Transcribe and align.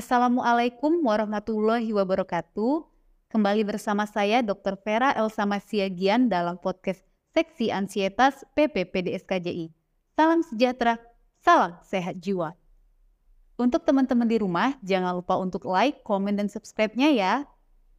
Assalamualaikum 0.00 1.04
warahmatullahi 1.04 1.92
wabarakatuh. 1.92 2.88
Kembali 3.28 3.68
bersama 3.68 4.08
saya 4.08 4.40
Dr. 4.40 4.80
Vera 4.80 5.12
Elsa 5.12 5.44
Masiagian 5.44 6.24
dalam 6.24 6.56
podcast 6.56 7.04
Seksi 7.36 7.68
Ansietas 7.68 8.40
PPPDSKJI. 8.56 9.68
Salam 10.16 10.40
sejahtera, 10.40 10.96
salam 11.44 11.76
sehat 11.84 12.16
jiwa. 12.16 12.56
Untuk 13.60 13.84
teman-teman 13.84 14.24
di 14.24 14.40
rumah, 14.40 14.72
jangan 14.80 15.20
lupa 15.20 15.36
untuk 15.36 15.68
like, 15.68 16.00
komen, 16.00 16.32
dan 16.32 16.48
subscribe-nya 16.48 17.12
ya. 17.12 17.34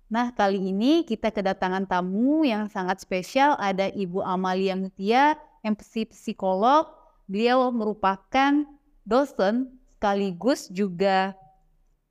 Nah, 0.09 0.33
kali 0.33 0.57
ini 0.57 1.05
kita 1.05 1.29
kedatangan 1.29 1.85
tamu 1.85 2.41
yang 2.41 2.65
sangat 2.65 2.97
spesial. 2.97 3.53
Ada 3.61 3.93
Ibu 3.93 4.25
Amalia 4.25 4.73
Mutia, 4.73 5.37
MPC 5.61 6.09
psikolog. 6.09 6.89
Beliau 7.29 7.69
merupakan 7.69 8.65
dosen 9.05 9.77
sekaligus 10.01 10.65
juga 10.73 11.37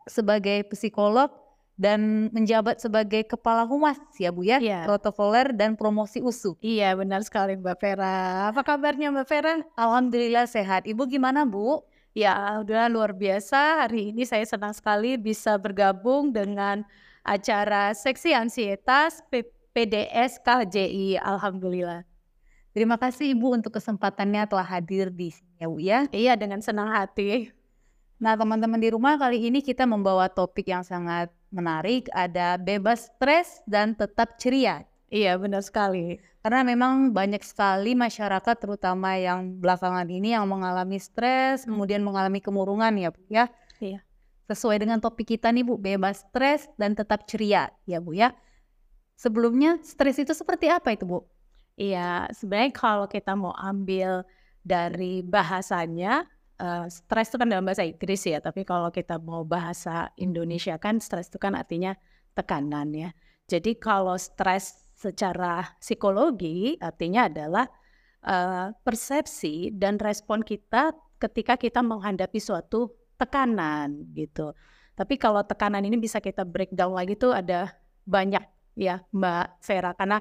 sebagai 0.09 0.65
psikolog 0.71 1.29
dan 1.81 2.29
menjabat 2.37 2.77
sebagai 2.77 3.25
kepala 3.25 3.65
humas 3.65 3.97
ya 4.21 4.29
Bu 4.29 4.45
ya, 4.45 4.61
Iya. 4.61 4.85
protokoler 4.85 5.57
dan 5.57 5.81
promosi 5.81 6.21
USU. 6.21 6.61
Iya 6.61 6.93
benar 6.93 7.25
sekali 7.25 7.57
Mbak 7.57 7.77
Vera. 7.81 8.53
Apa 8.53 8.61
kabarnya 8.61 9.09
Mbak 9.09 9.27
Vera? 9.29 9.55
Alhamdulillah 9.81 10.45
sehat. 10.45 10.85
Ibu 10.85 11.09
gimana 11.09 11.49
Bu? 11.49 11.81
Ya 12.13 12.61
udah 12.61 12.93
luar 12.93 13.17
biasa. 13.17 13.89
Hari 13.89 14.13
ini 14.13 14.29
saya 14.29 14.45
senang 14.45 14.77
sekali 14.77 15.17
bisa 15.17 15.57
bergabung 15.57 16.37
dengan 16.37 16.85
acara 17.25 17.97
Seksi 17.97 18.37
Ansietas 18.37 19.25
PDS 19.73 20.37
KJI. 20.45 21.17
Alhamdulillah. 21.17 22.05
Terima 22.77 23.01
kasih 23.01 23.33
Ibu 23.35 23.57
untuk 23.57 23.81
kesempatannya 23.81 24.47
telah 24.47 24.69
hadir 24.69 25.09
di 25.09 25.33
sini 25.33 25.55
ya 25.57 25.67
Bu 25.67 25.79
ya. 25.81 26.05
Iya 26.13 26.37
dengan 26.37 26.61
senang 26.61 26.93
hati. 26.93 27.57
Nah 28.21 28.37
teman-teman 28.37 28.77
di 28.77 28.93
rumah 28.93 29.17
kali 29.17 29.49
ini 29.49 29.65
kita 29.65 29.89
membawa 29.89 30.29
topik 30.29 30.69
yang 30.69 30.85
sangat 30.85 31.33
menarik. 31.49 32.07
Ada 32.13 32.61
bebas 32.61 33.09
stres 33.09 33.65
dan 33.65 33.97
tetap 33.97 34.37
ceria. 34.37 34.85
Iya 35.09 35.41
benar 35.41 35.65
sekali. 35.65 36.21
Karena 36.45 36.61
memang 36.63 37.17
banyak 37.17 37.41
sekali 37.41 37.97
masyarakat 37.97 38.57
terutama 38.61 39.17
yang 39.17 39.57
belakangan 39.57 40.07
ini 40.07 40.37
yang 40.37 40.47
mengalami 40.47 41.01
stres, 41.01 41.65
kemudian 41.65 42.05
mengalami 42.05 42.45
kemurungan 42.45 42.93
ya 43.01 43.09
Bu 43.09 43.21
ya. 43.33 43.45
Iya. 43.81 44.01
Sesuai 44.53 44.85
dengan 44.85 45.01
topik 45.01 45.35
kita 45.35 45.49
nih 45.49 45.65
Bu, 45.65 45.81
bebas 45.81 46.23
stres 46.29 46.69
dan 46.77 46.93
tetap 46.93 47.25
ceria 47.25 47.73
ya 47.89 48.05
Bu 48.05 48.13
ya. 48.13 48.37
Sebelumnya 49.17 49.81
stres 49.81 50.21
itu 50.21 50.37
seperti 50.37 50.69
apa 50.69 50.93
itu 50.93 51.09
Bu? 51.09 51.25
Iya 51.81 52.29
sebenarnya 52.37 52.73
kalau 52.77 53.09
kita 53.09 53.33
mau 53.33 53.57
ambil 53.57 54.29
dari 54.61 55.25
bahasanya 55.25 56.29
eh, 56.61 56.87
stres 56.93 57.33
itu 57.33 57.37
kan 57.41 57.49
dalam 57.49 57.65
bahasa 57.65 57.83
Inggris 57.89 58.23
ya. 58.29 58.39
Tapi 58.45 58.69
kalau 58.69 58.93
kita 58.93 59.17
mau 59.17 59.43
bahasa 59.49 60.13
Indonesia 60.21 60.77
kan 60.77 61.01
stres 61.01 61.33
itu 61.33 61.41
kan 61.41 61.57
artinya 61.57 61.97
tekanan 62.37 62.93
ya. 62.93 63.11
Jadi 63.49 63.81
kalau 63.81 64.15
stres 64.21 64.93
secara 65.01 65.65
psikologi 65.81 66.77
artinya 66.79 67.27
adalah 67.33 67.67
eh, 68.23 68.69
persepsi 68.85 69.73
dan 69.73 69.97
respon 69.97 70.45
kita 70.45 70.93
ketika 71.17 71.57
kita 71.57 71.81
menghadapi 71.81 72.37
suatu 72.37 72.93
tekanan 73.17 74.13
gitu. 74.13 74.53
Tapi 74.97 75.17
kalau 75.17 75.41
tekanan 75.45 75.85
ini 75.85 75.97
bisa 75.97 76.21
kita 76.21 76.45
breakdown 76.45 76.93
lagi 76.93 77.17
tuh 77.17 77.33
ada 77.33 77.73
banyak 78.05 78.45
ya 78.77 79.01
Mbak 79.13 79.65
Vera 79.65 79.93
karena 79.97 80.19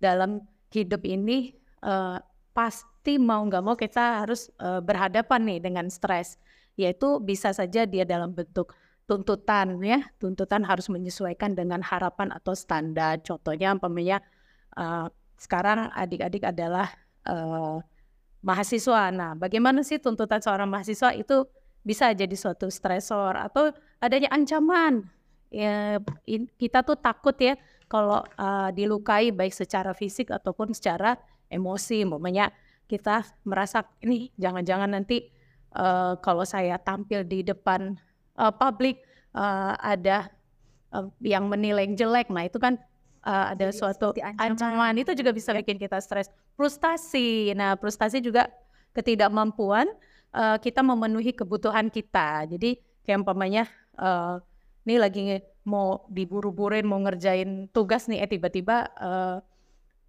dalam 0.00 0.40
hidup 0.72 1.04
ini 1.04 1.52
eh, 1.84 2.18
pasti 3.02 3.18
mau 3.18 3.42
nggak 3.42 3.62
mau 3.66 3.74
kita 3.74 4.22
harus 4.22 4.46
eh, 4.62 4.78
berhadapan 4.78 5.42
nih 5.42 5.58
dengan 5.58 5.90
stres. 5.90 6.38
Yaitu 6.78 7.18
bisa 7.18 7.50
saja 7.50 7.82
dia 7.82 8.06
dalam 8.06 8.30
bentuk 8.30 8.78
tuntutan 9.10 9.74
ya. 9.82 10.06
Tuntutan 10.22 10.62
harus 10.62 10.86
menyesuaikan 10.86 11.58
dengan 11.58 11.82
harapan 11.82 12.30
atau 12.30 12.54
standar. 12.54 13.18
Contohnya 13.26 13.74
umpamanya 13.74 14.22
eh, 14.78 15.10
sekarang 15.34 15.90
adik-adik 15.90 16.46
adalah 16.46 16.94
eh, 17.26 17.82
mahasiswa. 18.46 19.10
Nah 19.10 19.34
bagaimana 19.34 19.82
sih 19.82 19.98
tuntutan 19.98 20.38
seorang 20.38 20.70
mahasiswa? 20.70 21.10
Itu 21.18 21.50
bisa 21.82 22.14
jadi 22.14 22.38
suatu 22.38 22.70
stresor 22.70 23.34
atau 23.34 23.74
adanya 23.98 24.30
ancaman. 24.30 25.10
Ya 25.50 25.98
in- 26.30 26.46
kita 26.54 26.86
tuh 26.86 26.94
takut 27.02 27.34
ya 27.34 27.58
kalau 27.90 28.22
uh, 28.38 28.70
dilukai 28.70 29.34
baik 29.34 29.52
secara 29.52 29.90
fisik 29.90 30.30
ataupun 30.30 30.70
secara 30.70 31.18
emosi. 31.50 32.06
Umpamanya 32.06 32.54
kita 32.92 33.24
merasa 33.48 33.88
ini 34.04 34.28
jangan-jangan 34.36 34.92
nanti 34.92 35.32
uh, 35.72 36.20
kalau 36.20 36.44
saya 36.44 36.76
tampil 36.76 37.24
di 37.24 37.40
depan 37.40 37.96
uh, 38.36 38.52
publik 38.52 39.00
uh, 39.32 39.72
ada 39.80 40.28
uh, 40.92 41.08
yang 41.24 41.48
menilai 41.48 41.88
jelek. 41.96 42.28
Nah 42.28 42.44
itu 42.44 42.60
kan 42.60 42.76
uh, 43.24 43.56
ada 43.56 43.72
Jadi 43.72 43.80
suatu 43.80 44.12
ancaman. 44.12 44.52
ancaman. 44.52 44.94
Itu 45.00 45.16
juga 45.16 45.32
bisa 45.32 45.56
Ya. 45.56 45.64
bikin 45.64 45.80
kita 45.80 45.96
stres. 46.04 46.28
Frustasi. 46.60 47.56
Nah 47.56 47.80
frustasi 47.80 48.20
juga 48.20 48.52
ketidakmampuan 48.92 49.88
uh, 50.36 50.60
kita 50.60 50.84
memenuhi 50.84 51.32
kebutuhan 51.32 51.88
kita. 51.88 52.44
Jadi 52.44 52.76
kayak 53.08 53.24
umpamanya 53.24 53.64
uh, 53.96 54.36
ini 54.84 54.94
lagi 55.00 55.40
mau 55.62 56.06
diburu-burin 56.10 56.82
mau 56.82 56.98
ngerjain 56.98 57.70
tugas 57.70 58.10
nih 58.10 58.26
eh 58.26 58.30
tiba-tiba 58.30 58.90
eh, 58.98 59.36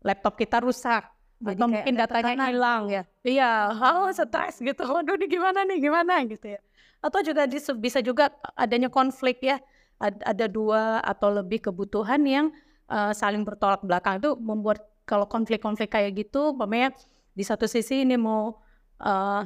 laptop 0.01 0.33
kita 0.33 0.57
rusak 0.65 1.12
Jadi 1.43 1.59
atau 1.59 1.67
mungkin 1.67 1.93
datanya 1.99 2.33
tekanan. 2.33 2.47
hilang 2.49 2.83
ya? 2.87 3.03
Iya. 3.27 3.51
Oh 3.75 4.07
stres 4.15 4.63
gitu. 4.63 4.83
Waduh 4.87 5.19
ini 5.19 5.27
gimana 5.27 5.59
nih? 5.67 5.77
Gimana? 5.83 6.23
Gitu 6.23 6.55
ya. 6.55 6.59
Atau 7.03 7.19
juga 7.19 7.43
bisa 7.75 7.99
juga 7.99 8.31
adanya 8.55 8.87
konflik 8.87 9.43
ya. 9.43 9.59
Ad- 9.99 10.23
ada 10.23 10.47
dua 10.47 11.03
atau 11.03 11.29
lebih 11.31 11.59
kebutuhan 11.67 12.23
yang 12.23 12.45
eh, 12.87 13.11
saling 13.11 13.43
bertolak 13.43 13.83
belakang. 13.83 14.23
Itu 14.23 14.39
membuat 14.39 14.87
kalau 15.03 15.27
konflik-konflik 15.27 15.91
kayak 15.91 16.15
gitu 16.15 16.55
umpamanya 16.55 16.95
di 17.35 17.43
satu 17.43 17.67
sisi 17.67 18.07
ini 18.07 18.15
mau 18.15 18.55
eh, 19.03 19.43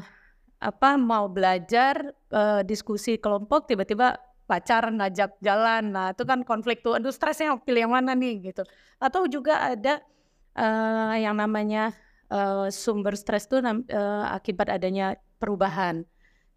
apa 0.58 0.90
mau 1.02 1.26
belajar 1.30 2.14
eh, 2.30 2.62
diskusi 2.62 3.18
kelompok 3.18 3.66
tiba-tiba 3.66 4.22
pacar 4.48 4.88
ngajak 4.94 5.42
jalan. 5.44 5.92
Nah 5.92 6.08
itu 6.14 6.24
kan 6.24 6.46
konflik 6.46 6.86
tuh 6.86 6.96
aduh 6.96 7.12
stresnya 7.12 7.58
pilih 7.58 7.90
yang 7.90 7.94
mana 7.98 8.14
nih? 8.14 8.54
Gitu. 8.54 8.64
Atau 9.02 9.26
juga 9.28 9.66
ada 9.66 10.00
eh, 10.58 11.16
yang 11.24 11.38
namanya 11.38 11.94
eh, 12.34 12.68
sumber 12.74 13.14
stres 13.16 13.46
tuh 13.48 13.62
nam- 13.62 13.88
eh, 13.88 14.26
akibat 14.34 14.68
adanya 14.74 15.16
perubahan 15.38 16.04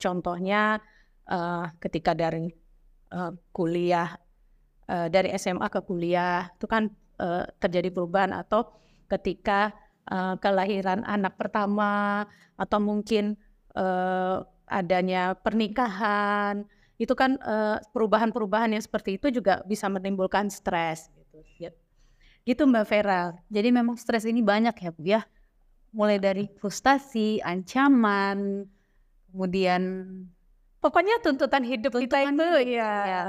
contohnya 0.00 0.80
eh, 1.28 1.64
ketika 1.82 2.16
dari 2.16 2.48
eh, 3.12 3.32
kuliah 3.52 4.08
eh, 4.88 5.08
dari 5.12 5.28
SMA 5.36 5.68
ke 5.68 5.80
kuliah 5.84 6.48
itu 6.56 6.66
kan 6.66 6.88
eh, 7.20 7.44
terjadi 7.60 7.88
perubahan 7.92 8.32
atau 8.34 8.72
ketika 9.12 9.76
eh, 10.08 10.34
kelahiran 10.40 11.04
anak 11.04 11.36
pertama 11.36 12.24
atau 12.56 12.78
mungkin 12.80 13.36
eh, 13.76 14.36
adanya 14.70 15.34
pernikahan 15.34 16.62
itu 17.00 17.16
kan 17.16 17.40
perubahan-perubahan 17.96 18.76
yang 18.76 18.84
seperti 18.84 19.16
itu 19.16 19.40
juga 19.40 19.64
bisa 19.64 19.88
menimbulkan 19.88 20.52
stres. 20.52 21.08
Gitu 22.48 22.62
Mbak 22.66 22.84
Vera. 22.88 23.36
Jadi 23.52 23.68
memang 23.70 23.96
stres 24.00 24.24
ini 24.24 24.40
banyak 24.40 24.74
ya 24.74 24.90
Bu 24.90 25.02
ya. 25.04 25.20
Mulai 25.90 26.18
dari 26.22 26.44
frustasi, 26.60 27.42
ancaman, 27.42 28.62
kemudian 29.30 29.82
Pokoknya 30.80 31.20
tuntutan 31.20 31.60
hidup 31.60 31.92
kita 31.92 32.24
itu 32.24 32.72
ya, 32.72 32.88
ya. 33.04 33.20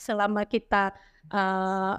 selama 0.00 0.48
kita 0.48 0.96
eh, 1.28 1.94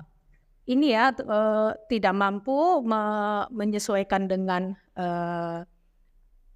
ini 0.65 0.97
ya 0.97 1.13
eh, 1.13 1.71
tidak 1.93 2.13
mampu 2.17 2.81
me- 2.81 3.45
menyesuaikan 3.53 4.25
dengan 4.25 4.73
eh, 4.97 5.61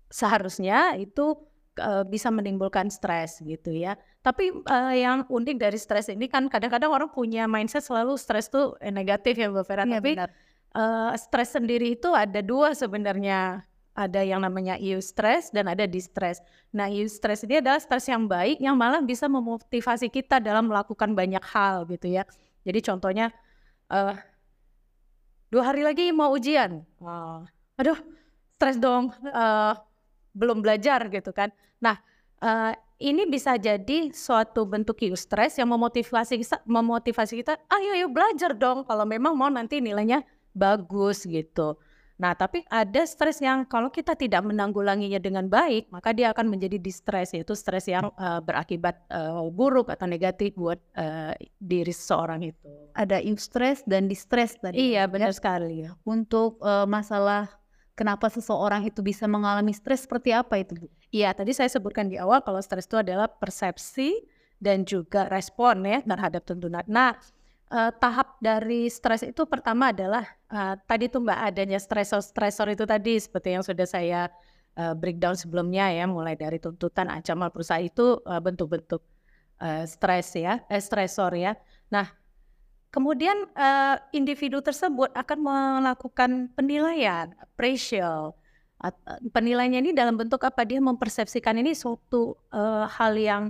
seharusnya 0.09 0.97
itu 0.97 1.37
eh, 1.79 2.03
bisa 2.05 2.27
menimbulkan 2.29 2.91
stres 2.91 3.39
gitu 3.39 3.71
ya. 3.71 3.95
Tapi 4.19 4.51
eh, 4.51 4.93
yang 4.99 5.23
unik 5.25 5.57
dari 5.57 5.79
stres 5.79 6.11
ini 6.11 6.27
kan 6.27 6.51
kadang-kadang 6.51 6.91
orang 6.91 7.09
punya 7.09 7.47
mindset 7.47 7.81
selalu 7.87 8.19
stres 8.19 8.51
tuh 8.51 8.75
eh, 8.83 8.91
negatif 8.91 9.39
ya 9.39 9.47
Mbak 9.47 9.65
Vera. 9.65 9.83
Iya, 9.87 9.93
Tapi 9.97 10.11
benar. 10.19 10.29
eh, 10.75 11.11
stres 11.17 11.49
sendiri 11.55 11.95
itu 11.95 12.11
ada 12.11 12.43
dua 12.43 12.75
sebenarnya. 12.75 13.63
Ada 13.99 14.23
yang 14.23 14.39
namanya 14.39 14.79
eustress 14.79 15.51
dan 15.51 15.67
ada 15.67 15.83
distress. 15.83 16.39
Nah, 16.71 16.87
eustress 16.87 17.43
ini 17.43 17.59
adalah 17.59 17.83
stres 17.83 18.07
yang 18.07 18.31
baik 18.31 18.55
yang 18.63 18.79
malah 18.79 19.03
bisa 19.03 19.27
memotivasi 19.27 20.07
kita 20.07 20.39
dalam 20.39 20.71
melakukan 20.71 21.11
banyak 21.11 21.43
hal 21.43 21.83
gitu 21.83 22.07
ya. 22.07 22.23
Jadi 22.63 22.79
contohnya 22.79 23.27
eh 23.91 24.15
dua 25.51 25.63
hari 25.67 25.81
lagi 25.83 26.15
mau 26.15 26.31
ujian. 26.31 26.79
Oh, 27.03 27.43
aduh, 27.75 27.97
stres 28.55 28.79
dong. 28.79 29.11
eh, 29.25 29.73
belum 30.33 30.61
belajar 30.63 31.07
gitu 31.09 31.31
kan. 31.31 31.49
Nah, 31.81 31.97
eh, 32.43 32.73
ini 32.99 33.23
bisa 33.31 33.55
jadi 33.55 34.11
suatu 34.11 34.67
bentuk 34.67 34.99
eustress 35.07 35.55
yang 35.55 35.71
memotivasi 35.71 36.43
kita, 36.43 36.59
memotivasi 36.67 37.39
kita, 37.39 37.55
ayo 37.71 37.95
ayo 37.95 38.07
belajar 38.11 38.51
dong 38.51 38.83
kalau 38.83 39.07
memang 39.07 39.39
mau 39.39 39.47
nanti 39.47 39.79
nilainya 39.79 40.23
bagus 40.51 41.23
gitu. 41.23 41.79
Nah, 42.19 42.35
tapi 42.35 42.67
ada 42.67 43.07
stres 43.07 43.39
yang 43.39 43.63
kalau 43.63 43.87
kita 43.87 44.11
tidak 44.11 44.43
menanggulanginya 44.43 45.23
dengan 45.23 45.47
baik, 45.47 45.87
maka 45.87 46.11
dia 46.11 46.35
akan 46.35 46.51
menjadi 46.51 46.75
distress, 46.75 47.31
yaitu 47.31 47.55
stres 47.55 47.87
yang 47.87 48.11
uh, 48.19 48.43
berakibat 48.43 48.99
uh, 49.07 49.47
buruk 49.47 49.87
atau 49.87 50.03
negatif 50.03 50.51
buat 50.59 50.75
uh, 50.99 51.31
diri 51.63 51.95
seseorang 51.95 52.43
itu. 52.43 52.67
Ada 52.91 53.23
eustress 53.23 53.87
dan 53.87 54.11
distress 54.11 54.59
tadi. 54.59 54.91
Iya, 54.91 55.07
benar 55.07 55.31
sekali. 55.31 55.87
Untuk 56.03 56.59
uh, 56.59 56.83
masalah 56.83 57.47
kenapa 57.99 58.31
seseorang 58.31 58.87
itu 58.87 59.03
bisa 59.03 59.27
mengalami 59.27 59.75
stres 59.75 60.07
seperti 60.07 60.31
apa 60.31 60.55
itu, 60.55 60.79
Bu? 60.79 60.87
Iya, 61.11 61.35
tadi 61.35 61.51
saya 61.51 61.67
sebutkan 61.67 62.07
di 62.07 62.15
awal 62.15 62.39
kalau 62.39 62.63
stres 62.63 62.87
itu 62.87 62.95
adalah 62.95 63.27
persepsi 63.27 64.23
dan 64.63 64.87
juga 64.87 65.27
respon 65.27 65.83
ya 65.83 65.99
terhadap 65.99 66.47
tuntunan. 66.47 66.87
Nah, 66.87 67.19
uh, 67.73 67.91
tahap 67.95 68.37
dari 68.41 68.89
stres 68.89 69.27
itu 69.27 69.45
pertama 69.45 69.93
adalah 69.93 70.25
uh, 70.49 70.75
tadi 70.87 71.07
tuh 71.07 71.23
mbak 71.23 71.39
adanya 71.53 71.79
stresor-stresor 71.79 72.73
itu 72.73 72.83
tadi 72.87 73.19
seperti 73.19 73.55
yang 73.55 73.63
sudah 73.63 73.87
saya 73.87 74.21
uh, 74.77 74.93
breakdown 74.97 75.37
sebelumnya 75.37 75.93
ya 75.93 76.05
mulai 76.09 76.35
dari 76.35 76.57
tuntutan 76.57 77.07
ancaman 77.07 77.49
perusahaan 77.53 77.81
itu 77.81 78.19
uh, 78.25 78.41
bentuk-bentuk 78.41 79.01
uh, 79.61 79.85
stres 79.85 80.33
ya 80.35 80.65
eh, 80.67 80.81
stresor 80.81 81.33
ya 81.37 81.55
nah 81.89 82.05
kemudian 82.89 83.49
uh, 83.53 83.97
individu 84.11 84.61
tersebut 84.61 85.13
akan 85.13 85.39
melakukan 85.39 86.49
penilaian 86.53 87.33
appraisal 87.37 88.39
penilaiannya 89.35 89.79
ini 89.83 89.91
dalam 89.91 90.15
bentuk 90.15 90.39
apa 90.47 90.63
dia 90.63 90.79
mempersepsikan 90.79 91.59
ini 91.59 91.75
suatu 91.75 92.39
uh, 92.55 92.87
hal 92.87 93.13
yang 93.19 93.43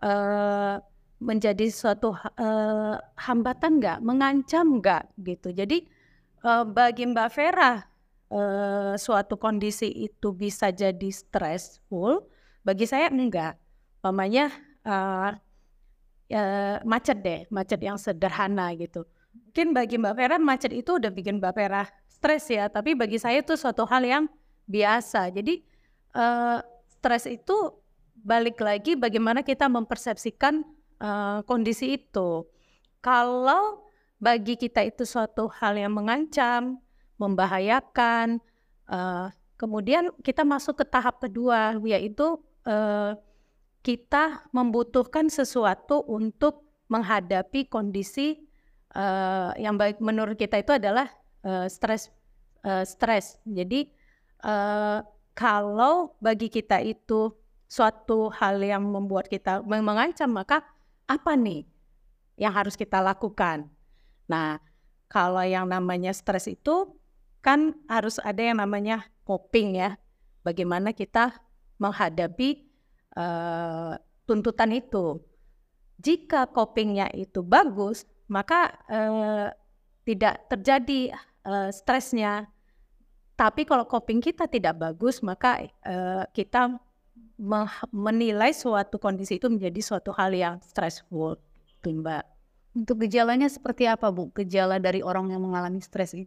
uh, 0.00 0.80
menjadi 1.22 1.68
suatu 1.68 2.16
uh, 2.16 2.96
hambatan 3.20 3.78
nggak, 3.78 3.98
mengancam 4.00 4.80
nggak 4.80 5.12
gitu. 5.22 5.52
Jadi 5.52 5.86
uh, 6.42 6.64
bagi 6.64 7.04
Mbak 7.04 7.28
Vera 7.36 7.84
uh, 8.32 8.96
suatu 8.96 9.36
kondisi 9.36 9.86
itu 9.92 10.32
bisa 10.32 10.72
jadi 10.72 11.08
stressful, 11.12 12.24
bagi 12.64 12.88
saya 12.88 13.12
enggak. 13.12 13.60
Pamannya 14.00 14.50
uh, 14.88 15.36
uh, 16.32 16.80
macet 16.82 17.20
deh, 17.20 17.40
macet 17.52 17.80
yang 17.84 18.00
sederhana 18.00 18.72
gitu. 18.74 19.04
Mungkin 19.32 19.76
bagi 19.76 19.96
Mbak 20.00 20.14
Vera 20.16 20.36
macet 20.40 20.72
itu 20.72 20.96
udah 20.96 21.12
bikin 21.12 21.38
Mbak 21.40 21.52
Vera 21.56 21.82
stres 22.08 22.48
ya, 22.48 22.68
tapi 22.72 22.96
bagi 22.96 23.20
saya 23.20 23.40
itu 23.40 23.56
suatu 23.56 23.84
hal 23.88 24.02
yang 24.04 24.24
biasa. 24.68 25.28
Jadi 25.32 25.60
uh, 26.16 26.60
stres 26.88 27.28
itu 27.28 27.56
balik 28.22 28.60
lagi 28.62 28.94
bagaimana 28.94 29.42
kita 29.42 29.66
mempersepsikan 29.66 30.64
uh, 31.02 31.40
kondisi 31.44 31.98
itu. 32.00 32.46
Kalau 33.02 33.82
bagi 34.22 34.54
kita 34.54 34.86
itu 34.86 35.02
suatu 35.02 35.50
hal 35.58 35.74
yang 35.74 35.90
mengancam, 35.90 36.78
membahayakan, 37.18 38.38
uh, 38.86 39.26
kemudian 39.58 40.14
kita 40.22 40.46
masuk 40.46 40.78
ke 40.78 40.84
tahap 40.86 41.18
kedua, 41.18 41.74
yaitu 41.82 42.38
uh, 42.66 43.18
kita 43.82 44.46
membutuhkan 44.54 45.26
sesuatu 45.26 46.06
untuk 46.06 46.62
menghadapi 46.86 47.66
kondisi 47.66 48.38
uh, 48.94 49.50
yang 49.58 49.74
baik 49.74 49.98
menurut 49.98 50.38
kita 50.38 50.62
itu 50.62 50.78
adalah 50.78 51.10
uh, 51.42 51.66
stres, 51.66 52.14
uh, 52.62 52.86
stres. 52.86 53.42
Jadi 53.42 53.90
uh, 54.46 55.02
kalau 55.34 56.14
bagi 56.22 56.46
kita 56.46 56.78
itu 56.78 57.34
suatu 57.66 58.30
hal 58.30 58.62
yang 58.62 58.84
membuat 58.86 59.26
kita 59.26 59.64
mengancam, 59.66 60.30
maka 60.30 60.62
apa 61.08 61.32
nih 61.34 61.66
yang 62.38 62.52
harus 62.54 62.78
kita 62.78 63.00
lakukan? 63.00 63.66
Nah, 64.28 64.60
kalau 65.08 65.42
yang 65.42 65.66
namanya 65.66 66.12
stres 66.12 66.46
itu 66.48 66.92
kan 67.42 67.74
harus 67.90 68.22
ada 68.22 68.38
yang 68.38 68.60
namanya 68.60 69.08
coping 69.26 69.74
ya. 69.80 69.98
Bagaimana 70.46 70.94
kita 70.94 71.34
menghadapi 71.80 72.71
uh, 73.16 73.96
tuntutan 74.26 74.70
itu. 74.72 75.20
Jika 76.02 76.50
copingnya 76.50 77.12
itu 77.14 77.44
bagus, 77.46 78.08
maka 78.26 78.74
uh, 78.90 79.48
tidak 80.02 80.50
terjadi 80.50 81.14
uh, 81.46 81.70
stresnya. 81.70 82.50
Tapi 83.38 83.64
kalau 83.66 83.86
coping 83.86 84.22
kita 84.22 84.46
tidak 84.50 84.78
bagus, 84.78 85.22
maka 85.22 85.62
uh, 85.86 86.26
kita 86.34 86.78
menilai 87.90 88.54
suatu 88.54 89.02
kondisi 89.02 89.38
itu 89.38 89.50
menjadi 89.50 89.80
suatu 89.82 90.14
hal 90.14 90.30
yang 90.30 90.54
stressful, 90.62 91.38
Mbak. 91.82 92.24
Untuk 92.72 93.04
gejalanya 93.04 93.50
seperti 93.50 93.84
apa 93.84 94.08
Bu? 94.08 94.30
Gejala 94.32 94.78
dari 94.78 95.04
orang 95.04 95.28
yang 95.28 95.42
mengalami 95.42 95.82
stres 95.82 96.14
ini? 96.14 96.24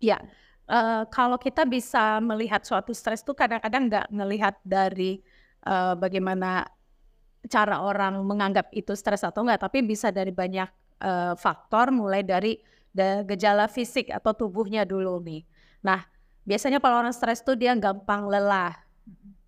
Ya, 0.00 0.18
uh, 0.66 1.04
kalau 1.12 1.36
kita 1.36 1.68
bisa 1.68 2.18
melihat 2.24 2.64
suatu 2.64 2.90
stres 2.96 3.20
itu 3.20 3.36
kadang-kadang 3.36 3.86
nggak 3.86 4.06
melihat 4.10 4.54
dari 4.64 5.20
uh, 5.66 5.94
bagaimana 5.96 6.68
cara 7.48 7.80
orang 7.80 8.20
menganggap 8.22 8.68
itu 8.76 8.92
stres 8.92 9.24
atau 9.24 9.42
enggak, 9.44 9.64
tapi 9.64 9.80
bisa 9.80 10.12
dari 10.12 10.30
banyak 10.30 10.68
uh, 11.00 11.34
faktor, 11.34 11.90
mulai 11.90 12.20
dari 12.20 12.60
gejala 13.24 13.70
fisik 13.70 14.10
atau 14.10 14.34
tubuhnya 14.34 14.82
dulu 14.82 15.22
nih. 15.22 15.46
Nah, 15.86 16.02
biasanya 16.42 16.82
kalau 16.82 16.98
orang 17.06 17.14
stres 17.14 17.38
tuh 17.38 17.54
dia 17.54 17.70
gampang 17.78 18.26
lelah, 18.26 18.74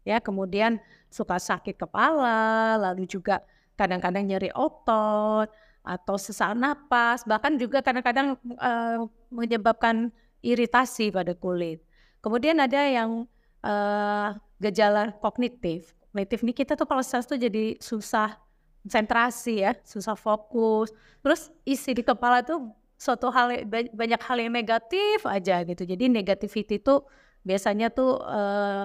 ya 0.06 0.18
kemudian 0.22 0.78
suka 1.12 1.38
sakit 1.38 1.76
kepala 1.76 2.80
lalu 2.80 3.06
juga 3.06 3.44
kadang-kadang 3.76 4.24
nyeri 4.26 4.50
otot 4.56 5.48
atau 5.82 6.16
sesak 6.16 6.54
napas 6.54 7.26
bahkan 7.26 7.58
juga 7.58 7.82
kadang-kadang 7.82 8.38
uh, 8.58 9.06
menyebabkan 9.28 10.14
iritasi 10.40 11.10
pada 11.10 11.34
kulit 11.34 11.82
kemudian 12.22 12.58
ada 12.62 12.80
yang 12.86 13.26
uh, 13.66 14.38
gejala 14.62 15.10
kognitif 15.18 15.92
kognitif 16.12 16.44
ini 16.44 16.52
kita 16.52 16.76
tuh 16.76 16.84
kalau 16.84 17.00
stres 17.00 17.24
tuh 17.24 17.40
jadi 17.40 17.80
susah 17.80 18.36
konsentrasi 18.84 19.64
ya 19.64 19.72
susah 19.80 20.12
fokus 20.12 20.92
terus 21.24 21.48
isi 21.64 21.96
di 21.96 22.04
kepala 22.04 22.44
tuh 22.44 22.68
suatu 23.00 23.32
hal 23.32 23.64
banyak 23.70 24.20
hal 24.20 24.36
yang 24.38 24.52
negatif 24.52 25.24
aja 25.24 25.64
gitu 25.64 25.88
jadi 25.88 26.06
negativity 26.12 26.78
tuh 26.78 27.08
biasanya 27.42 27.90
tuh 27.90 28.20
uh, 28.22 28.84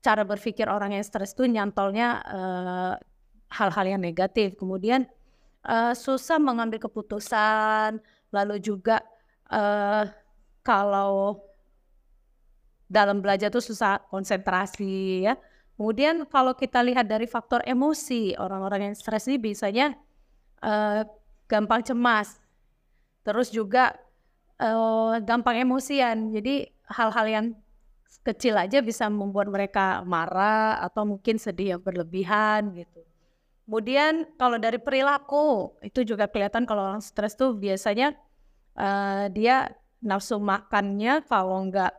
cara 0.00 0.22
berpikir 0.24 0.64
orang 0.64 0.96
yang 0.96 1.04
stres 1.04 1.36
itu 1.36 1.44
nyantolnya 1.44 2.24
eh, 2.24 2.94
hal-hal 3.50 3.86
yang 3.96 4.00
negatif. 4.00 4.56
Kemudian 4.56 5.04
uh, 5.66 5.92
susah 5.92 6.38
mengambil 6.38 6.80
keputusan, 6.80 7.98
lalu 8.30 8.56
juga 8.62 9.02
uh, 9.50 10.06
kalau 10.62 11.42
dalam 12.90 13.22
belajar 13.22 13.50
tuh 13.50 13.62
susah 13.62 14.02
konsentrasi 14.08 15.26
ya. 15.28 15.34
Kemudian 15.80 16.28
kalau 16.28 16.52
kita 16.52 16.84
lihat 16.84 17.08
dari 17.08 17.24
faktor 17.24 17.64
emosi, 17.64 18.36
orang-orang 18.36 18.92
yang 18.92 18.96
stres 19.00 19.24
ini 19.32 19.40
biasanya 19.40 19.96
uh, 20.60 21.08
gampang 21.48 21.80
cemas, 21.80 22.36
terus 23.24 23.48
juga 23.48 23.96
uh, 24.60 25.16
gampang 25.24 25.64
emosian. 25.64 26.36
Jadi 26.36 26.68
hal-hal 26.84 27.26
yang 27.32 27.46
kecil 28.20 28.60
aja 28.60 28.84
bisa 28.84 29.08
membuat 29.08 29.48
mereka 29.48 30.04
marah 30.04 30.84
atau 30.84 31.08
mungkin 31.16 31.40
sedih 31.40 31.72
yang 31.72 31.80
berlebihan 31.80 32.76
gitu. 32.76 33.00
Kemudian 33.64 34.28
kalau 34.36 34.60
dari 34.60 34.76
perilaku 34.76 35.80
itu 35.80 36.04
juga 36.04 36.28
kelihatan 36.28 36.68
kalau 36.68 36.92
orang 36.92 37.00
stres 37.00 37.32
tuh 37.32 37.56
biasanya 37.56 38.12
uh, 38.76 39.32
dia 39.32 39.72
nafsu 40.04 40.36
makannya 40.36 41.24
kalau 41.24 41.72
nggak 41.72 41.96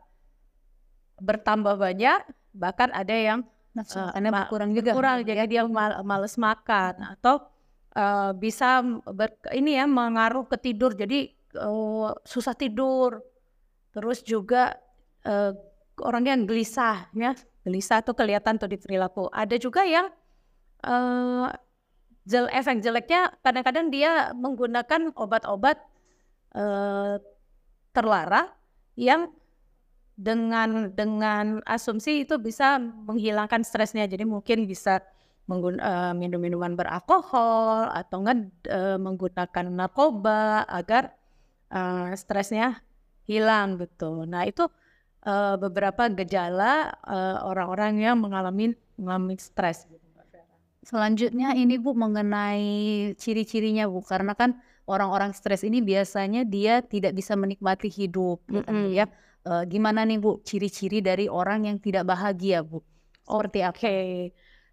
bertambah 1.17 1.82
banyak 1.82 2.22
bahkan 2.53 2.94
ada 2.94 3.17
yang 3.17 3.41
nafsu 3.72 4.00
uh, 4.00 4.12
makannya 4.12 4.32
berkurang 4.36 4.72
juga 4.75 4.92
kurang 4.92 5.18
jadi 5.24 5.48
dia 5.48 5.63
mal 5.63 6.04
males 6.04 6.36
makan 6.36 7.16
atau 7.18 7.51
uh, 7.96 8.32
bisa 8.36 8.84
ber, 9.12 9.36
ini 9.51 9.80
ya 9.80 9.86
mengaruh 9.88 10.48
ke 10.48 10.58
tidur. 10.60 10.96
Jadi 10.96 11.32
uh, 11.60 12.16
susah 12.24 12.56
tidur. 12.56 13.24
Terus 13.92 14.24
juga 14.24 14.72
uh, 15.28 15.51
orang 16.00 16.24
yang 16.24 16.42
gelisah 16.48 17.12
ya 17.12 17.36
gelisah 17.68 18.01
tuh 18.01 18.16
kelihatan 18.16 18.56
tuh 18.56 18.72
di 18.72 18.80
perilaku. 18.80 19.28
Ada 19.30 19.60
juga 19.60 19.84
yang 19.84 20.08
uh, 20.88 21.51
jel 22.24 22.48
efek 22.54 22.80
jeleknya 22.80 23.36
kadang-kadang 23.44 23.92
dia 23.92 24.32
menggunakan 24.32 25.12
obat-obat 25.18 25.78
uh, 26.56 27.20
terlarang 27.92 28.48
yang 28.96 29.28
dengan 30.15 30.91
dengan 30.94 31.63
asumsi 31.65 32.27
itu 32.27 32.38
bisa 32.38 32.77
menghilangkan 32.80 33.65
stresnya 33.65 34.06
jadi 34.06 34.27
mungkin 34.27 34.68
bisa 34.70 35.01
menggun 35.50 35.82
uh, 35.82 36.13
minum 36.13 36.38
minuman 36.38 36.77
beralkohol 36.77 37.89
atau 37.89 38.22
enggak 38.22 38.38
uh, 38.70 38.98
menggunakan 39.01 39.65
narkoba 39.74 40.63
agar 40.70 41.18
uh, 41.74 42.13
stresnya 42.13 42.80
hilang 43.25 43.82
gitu 43.82 44.24
nah 44.30 44.46
itu 44.46 44.70
uh, 45.25 45.56
beberapa 45.58 46.10
gejala 46.10 46.94
uh, 47.06 47.46
orang-orang 47.46 48.01
yang 48.01 48.18
mengalami 48.18 48.74
mengalami 48.98 49.38
stres. 49.38 49.89
Selanjutnya 50.82 51.53
ini 51.53 51.77
Bu 51.77 51.94
mengenai 51.94 53.13
ciri-cirinya 53.13 53.86
Bu 53.86 54.01
karena 54.01 54.34
kan 54.34 54.58
orang-orang 54.89 55.30
stres 55.38 55.62
ini 55.62 55.77
biasanya 55.77 56.41
dia 56.41 56.82
tidak 56.82 57.13
bisa 57.13 57.38
menikmati 57.38 57.86
hidup 57.86 58.41
mm 58.50 58.65
-hmm. 58.65 58.86
ya 58.98 59.06
uh, 59.48 59.63
gimana 59.65 60.05
nih 60.05 60.19
Bu? 60.21 60.41
Ciri-ciri 60.45 61.00
dari 61.01 61.25
orang 61.31 61.69
yang 61.69 61.77
tidak 61.81 62.10
bahagia 62.10 62.62
Bu? 62.65 62.81
Seperti 63.25 63.60
apa? 63.63 63.74
Oke, 63.77 63.98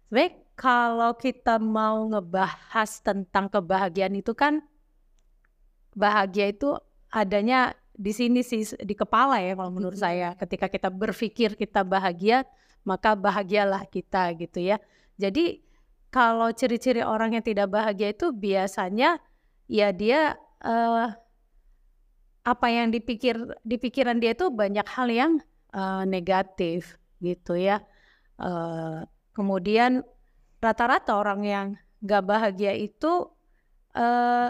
baik 0.09 0.33
kalau 0.59 1.15
kita 1.15 1.55
mau 1.61 2.03
ngebahas 2.11 2.89
tentang 2.99 3.47
kebahagiaan 3.47 4.19
itu 4.19 4.35
kan 4.35 4.59
bahagia 5.95 6.51
itu 6.51 6.75
adanya 7.09 7.73
di 7.95 8.11
sini 8.11 8.43
sih 8.43 8.63
di 8.83 8.95
kepala 8.95 9.39
ya 9.39 9.55
kalau 9.55 9.71
menurut 9.71 9.99
saya. 9.99 10.35
Ketika 10.35 10.67
kita 10.67 10.91
berpikir 10.91 11.55
kita 11.55 11.87
bahagia 11.87 12.43
maka 12.87 13.15
bahagialah 13.15 13.87
kita 13.87 14.35
gitu 14.39 14.59
ya. 14.63 14.77
Jadi 15.19 15.61
kalau 16.09 16.49
ciri-ciri 16.49 17.05
orang 17.05 17.37
yang 17.37 17.45
tidak 17.45 17.69
bahagia 17.69 18.15
itu 18.15 18.33
biasanya 18.33 19.21
ya 19.69 19.93
dia 19.93 20.39
uh, 20.65 21.13
apa 22.43 22.67
yang 22.71 22.89
dipikir 22.89 23.35
di 23.61 23.75
pikiran 23.75 24.17
dia 24.17 24.33
itu 24.33 24.47
banyak 24.49 24.87
hal 24.87 25.07
yang 25.11 25.31
uh, 25.75 26.03
negatif 26.07 26.95
gitu 27.19 27.59
ya 27.59 27.83
uh, 28.39 29.03
kemudian 29.35 30.01
rata-rata 30.63 31.19
orang 31.19 31.41
yang 31.43 31.67
gak 32.03 32.23
bahagia 32.23 32.75
itu 32.75 33.27
uh, 33.95 34.49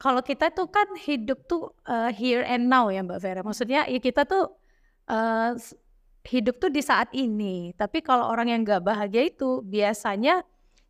kalau 0.00 0.24
kita 0.24 0.48
tuh 0.48 0.72
kan 0.72 0.88
hidup 0.96 1.44
tuh 1.44 1.76
uh, 1.84 2.08
here 2.08 2.40
and 2.40 2.72
now 2.72 2.88
ya 2.88 3.04
Mbak 3.04 3.20
Vera. 3.20 3.44
Maksudnya 3.44 3.84
ya 3.84 4.00
kita 4.00 4.24
tuh 4.24 4.48
uh, 5.12 5.52
hidup 6.24 6.56
tuh 6.56 6.72
di 6.72 6.80
saat 6.80 7.12
ini. 7.12 7.76
Tapi 7.76 8.00
kalau 8.00 8.32
orang 8.32 8.48
yang 8.48 8.64
nggak 8.64 8.80
bahagia 8.80 9.28
itu 9.28 9.60
biasanya 9.60 10.40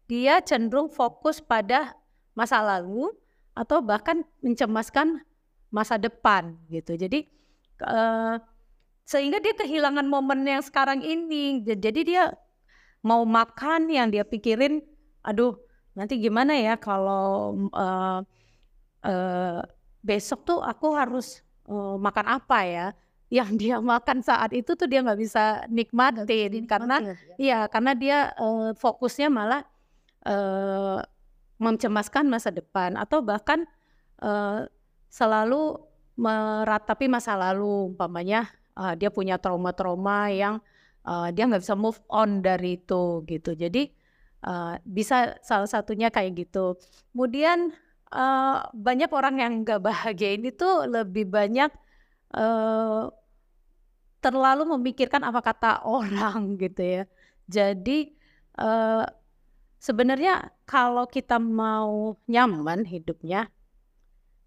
dia 0.07 0.39
cenderung 0.47 0.87
fokus 0.87 1.43
pada 1.43 1.99
masa 2.39 2.63
lalu 2.63 3.11
atau 3.59 3.83
bahkan 3.83 4.23
mencemaskan 4.47 5.27
masa 5.71 5.97
depan 5.97 6.55
gitu. 6.69 6.99
Jadi 6.99 7.27
uh, 7.87 8.37
sehingga 9.07 9.43
dia 9.43 9.55
kehilangan 9.57 10.07
momen 10.07 10.47
yang 10.47 10.63
sekarang 10.63 11.03
ini. 11.03 11.63
Jadi 11.65 12.15
dia 12.15 12.31
mau 13.01 13.25
makan 13.25 13.89
yang 13.89 14.13
dia 14.13 14.23
pikirin, 14.23 14.85
aduh 15.25 15.57
nanti 15.97 16.21
gimana 16.23 16.55
ya 16.55 16.79
kalau 16.79 17.57
uh, 17.75 18.23
uh, 19.03 19.61
besok 20.01 20.47
tuh 20.47 20.61
aku 20.63 20.95
harus 20.95 21.43
uh, 21.67 21.99
makan 21.99 22.41
apa 22.41 22.59
ya 22.65 22.87
yang 23.43 23.55
dia 23.55 23.79
makan 23.79 24.27
saat 24.27 24.51
itu 24.51 24.75
tuh 24.75 24.91
dia 24.91 25.07
nggak 25.07 25.21
bisa 25.21 25.63
nikmatin 25.71 26.67
karena 26.67 26.99
ya. 26.99 27.15
iya 27.39 27.61
karena 27.71 27.93
dia 27.95 28.19
uh, 28.35 28.75
fokusnya 28.75 29.31
malah 29.31 29.63
uh, 30.27 30.99
mencemaskan 31.61 32.27
masa 32.27 32.51
depan 32.51 32.99
atau 32.99 33.23
bahkan 33.23 33.69
uh, 34.19 34.67
selalu 35.11 35.77
meratapi 36.15 37.11
masa 37.11 37.35
lalu 37.35 37.93
umpamanya 37.93 38.49
uh, 38.79 38.95
dia 38.95 39.11
punya 39.11 39.37
trauma-trauma 39.37 40.31
yang 40.31 40.63
uh, 41.05 41.29
dia 41.35 41.51
nggak 41.51 41.63
bisa 41.67 41.75
move 41.75 41.99
on 42.07 42.41
dari 42.41 42.79
itu 42.79 43.27
gitu 43.27 43.59
jadi 43.59 43.91
uh, 44.47 44.79
bisa 44.87 45.37
salah 45.43 45.67
satunya 45.67 46.09
kayak 46.09 46.47
gitu 46.47 46.79
kemudian 47.13 47.75
uh, 48.15 48.69
banyak 48.75 49.11
orang 49.11 49.43
yang 49.43 49.53
nggak 49.67 49.83
bahagia 49.83 50.39
ini 50.39 50.55
tuh 50.55 50.87
lebih 50.87 51.27
banyak 51.31 51.71
uh, 52.35 53.11
terlalu 54.21 54.77
memikirkan 54.77 55.25
apa 55.25 55.41
kata 55.41 55.83
orang 55.89 56.61
gitu 56.61 56.83
ya. 56.83 57.03
Jadi 57.51 58.15
uh, 58.61 59.05
sebenarnya 59.81 60.55
kalau 60.69 61.09
kita 61.09 61.41
mau 61.41 62.15
nyaman 62.31 62.87
hidupnya, 62.87 63.51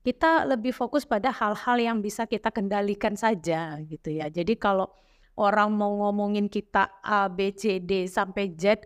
kita 0.03 0.43
lebih 0.43 0.75
fokus 0.75 1.07
pada 1.07 1.31
hal-hal 1.31 1.79
yang 1.79 1.97
bisa 2.03 2.27
kita 2.27 2.51
kendalikan 2.51 3.15
saja 3.15 3.79
gitu 3.87 4.11
ya. 4.11 4.27
Jadi 4.27 4.59
kalau 4.59 4.91
orang 5.39 5.71
mau 5.71 5.95
ngomongin 6.05 6.51
kita 6.51 6.99
A, 6.99 7.31
B, 7.31 7.55
C, 7.55 7.79
D 7.79 8.05
sampai 8.11 8.51
Z, 8.53 8.83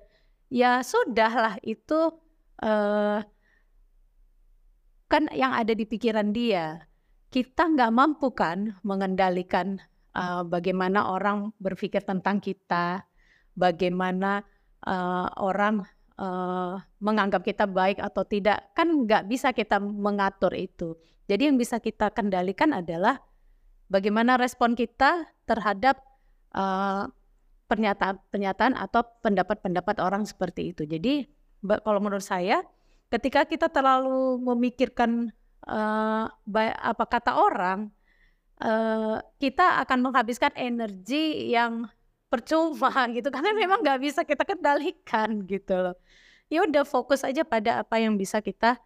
ya 0.53 0.85
sudahlah 0.85 1.57
itu 1.65 2.13
uh, 2.61 3.19
kan 5.09 5.23
yang 5.33 5.57
ada 5.57 5.73
di 5.73 5.89
pikiran 5.89 6.29
dia. 6.29 6.85
Kita 7.27 7.65
nggak 7.65 7.91
mampu 7.91 8.31
kan 8.31 8.77
mengendalikan 8.85 9.81
uh, 10.15 10.45
bagaimana 10.45 11.11
orang 11.11 11.51
berpikir 11.57 12.05
tentang 12.05 12.39
kita, 12.39 13.03
bagaimana 13.57 14.45
uh, 14.85 15.27
orang 15.41 15.81
uh, 16.19 16.81
menganggap 16.99 17.45
kita 17.45 17.65
baik 17.69 18.01
atau 18.01 18.25
tidak, 18.25 18.73
kan 18.73 18.89
nggak 19.05 19.29
bisa 19.29 19.53
kita 19.53 19.77
mengatur 19.79 20.53
itu. 20.53 20.97
Jadi 21.29 21.49
yang 21.49 21.57
bisa 21.57 21.77
kita 21.77 22.11
kendalikan 22.11 22.73
adalah 22.73 23.21
bagaimana 23.87 24.35
respon 24.35 24.75
kita 24.75 25.29
terhadap 25.47 25.99
pernyataan-pernyataan 27.67 28.73
uh, 28.73 28.81
atau 28.87 29.05
pendapat-pendapat 29.21 30.01
orang 30.01 30.25
seperti 30.25 30.73
itu. 30.73 30.89
Jadi 30.89 31.27
kalau 31.85 32.01
menurut 32.01 32.23
saya 32.23 32.65
ketika 33.13 33.45
kita 33.45 33.67
terlalu 33.69 34.41
memikirkan 34.41 35.31
uh, 35.67 36.25
apa 36.81 37.05
kata 37.05 37.37
orang, 37.37 37.91
uh, 38.63 39.19
kita 39.37 39.83
akan 39.85 39.99
menghabiskan 40.09 40.51
energi 40.55 41.51
yang 41.51 41.87
percuma 42.27 42.91
gitu 43.15 43.31
karena 43.31 43.55
memang 43.55 43.79
nggak 43.83 43.99
bisa 44.03 44.21
kita 44.27 44.43
kendalikan 44.43 45.43
gitu 45.47 45.91
loh. 45.91 45.95
Ya 46.47 46.63
udah 46.63 46.87
fokus 46.87 47.27
aja 47.27 47.43
pada 47.43 47.83
apa 47.83 47.99
yang 47.99 48.15
bisa 48.15 48.39
kita 48.39 48.79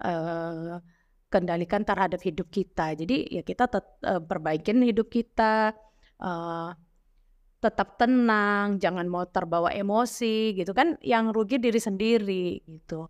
uh, 0.00 0.80
kendalikan 1.28 1.84
terhadap 1.84 2.20
hidup 2.24 2.48
kita. 2.48 2.96
Jadi 2.96 3.28
ya 3.28 3.42
kita 3.44 3.68
uh, 3.68 4.20
perbaikin 4.20 4.80
hidup 4.80 5.12
kita. 5.12 5.76
Uh, 6.16 6.72
tetap 7.62 7.94
tenang, 7.94 8.82
jangan 8.82 9.06
mau 9.06 9.22
terbawa 9.22 9.70
emosi 9.70 10.50
gitu 10.58 10.74
kan 10.74 10.98
yang 10.98 11.30
rugi 11.30 11.62
diri 11.62 11.78
sendiri 11.78 12.58
gitu. 12.66 13.06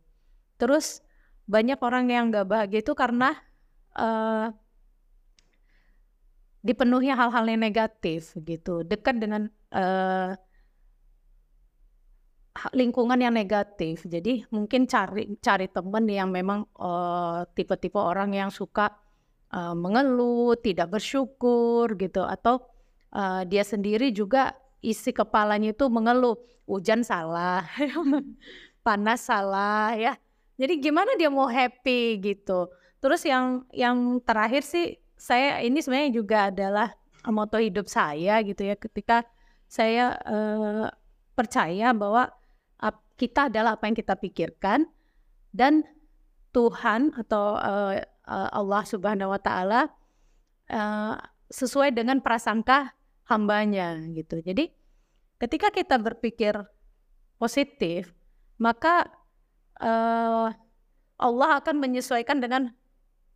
Terus 0.60 1.00
banyak 1.48 1.80
orang 1.80 2.12
yang 2.12 2.28
nggak 2.28 2.44
bahagia 2.44 2.84
itu 2.84 2.92
karena 2.92 3.32
uh, 3.96 4.52
dipenuhi 6.60 7.08
hal-hal 7.08 7.48
yang 7.48 7.64
negatif 7.64 8.36
gitu, 8.44 8.84
dekat 8.84 9.16
dengan 9.18 9.48
uh, 9.72 10.36
lingkungan 12.72 13.16
yang 13.16 13.32
negatif. 13.32 14.04
Jadi 14.04 14.44
mungkin 14.52 14.84
cari 14.84 15.36
cari 15.40 15.66
teman 15.72 16.04
yang 16.08 16.28
memang 16.28 16.68
uh, 16.76 17.48
tipe-tipe 17.56 17.96
orang 17.96 18.36
yang 18.36 18.50
suka 18.52 18.92
uh, 19.52 19.72
mengeluh, 19.72 20.56
tidak 20.60 20.92
bersyukur 20.92 21.96
gitu, 21.96 22.22
atau 22.24 22.60
uh, 23.16 23.42
dia 23.48 23.64
sendiri 23.64 24.12
juga 24.12 24.52
isi 24.84 25.14
kepalanya 25.14 25.72
itu 25.72 25.88
mengeluh, 25.88 26.36
hujan 26.68 27.00
salah, 27.06 27.64
panas 28.86 29.30
salah 29.30 29.94
ya 29.94 30.18
jadi 30.60 30.78
gimana 30.78 31.16
dia 31.16 31.32
mau 31.32 31.48
happy 31.48 32.20
gitu. 32.20 32.68
Terus 33.02 33.24
yang 33.26 33.66
yang 33.72 34.20
terakhir 34.22 34.62
sih 34.62 35.00
saya 35.16 35.58
ini 35.64 35.82
sebenarnya 35.82 36.12
juga 36.12 36.38
adalah 36.54 36.88
moto 37.30 37.58
hidup 37.58 37.86
saya 37.90 38.42
gitu 38.46 38.66
ya 38.66 38.74
ketika 38.78 39.26
saya 39.70 40.18
uh, 40.26 40.90
percaya 41.34 41.90
bahwa 41.90 42.28
uh, 42.30 42.41
kita 43.16 43.46
adalah 43.46 43.78
apa 43.78 43.86
yang 43.86 43.94
kita 43.94 44.18
pikirkan 44.18 44.90
dan 45.54 45.86
Tuhan 46.50 47.14
atau 47.14 47.54
uh, 47.54 47.96
Allah 48.28 48.82
Subhanahu 48.82 49.30
wa 49.30 49.40
taala 49.40 49.88
uh, 50.68 51.14
sesuai 51.52 51.94
dengan 51.94 52.18
prasangka 52.18 52.92
hambanya 53.30 53.96
gitu. 54.10 54.42
Jadi 54.42 54.72
ketika 55.38 55.70
kita 55.70 55.96
berpikir 56.02 56.58
positif, 57.38 58.10
maka 58.58 59.06
uh, 59.80 60.50
Allah 61.22 61.50
akan 61.62 61.78
menyesuaikan 61.78 62.42
dengan 62.42 62.74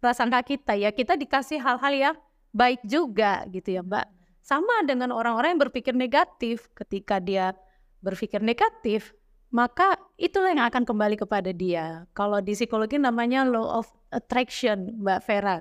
prasangka 0.02 0.42
kita 0.42 0.74
ya. 0.74 0.90
Kita 0.90 1.14
dikasih 1.14 1.62
hal-hal 1.62 1.94
yang 1.94 2.16
baik 2.50 2.82
juga 2.82 3.46
gitu 3.52 3.78
ya 3.78 3.82
Mbak. 3.86 4.06
Sama 4.42 4.86
dengan 4.86 5.10
orang-orang 5.10 5.56
yang 5.56 5.62
berpikir 5.70 5.94
negatif. 5.94 6.70
Ketika 6.74 7.18
dia 7.18 7.54
berpikir 8.02 8.38
negatif, 8.38 9.14
maka 9.50 9.96
itulah 10.18 10.50
yang 10.50 10.66
akan 10.66 10.82
kembali 10.82 11.16
kepada 11.16 11.50
dia. 11.54 12.04
Kalau 12.12 12.42
di 12.42 12.52
psikologi 12.52 12.98
namanya 12.98 13.46
law 13.46 13.80
of 13.82 13.86
attraction, 14.10 14.98
Mbak 14.98 15.20
Vera. 15.26 15.56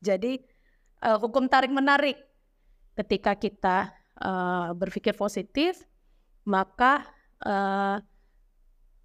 Jadi 0.00 0.40
uh, 1.04 1.16
hukum 1.20 1.48
tarik 1.48 1.72
menarik. 1.72 2.20
Ketika 2.96 3.32
kita 3.38 3.96
uh, 4.20 4.76
berpikir 4.76 5.16
positif, 5.16 5.88
maka 6.44 7.08
uh, 7.40 7.96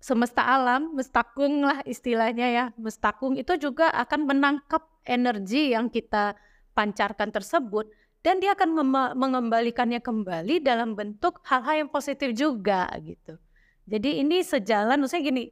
semesta 0.04 0.44
alam, 0.44 0.92
mestakung 0.94 1.63
lah 1.63 1.80
istilahnya 1.88 2.48
ya, 2.51 2.65
mestakung 2.75 3.39
itu 3.39 3.56
juga 3.56 3.88
akan 3.96 4.27
menangkap 4.27 4.84
energi 5.08 5.72
yang 5.72 5.88
kita 5.88 6.36
pancarkan 6.75 7.32
tersebut 7.32 7.88
dan 8.20 8.42
dia 8.42 8.58
akan 8.58 8.74
mengembalikannya 9.15 10.01
kembali 10.01 10.60
dalam 10.60 10.98
bentuk 10.98 11.39
hal-hal 11.46 11.86
yang 11.86 11.89
positif 11.94 12.34
juga 12.34 12.89
gitu. 13.00 13.38
Jadi 13.86 14.22
ini 14.22 14.42
sejalan, 14.42 14.98
maksudnya 14.98 15.24
gini, 15.30 15.44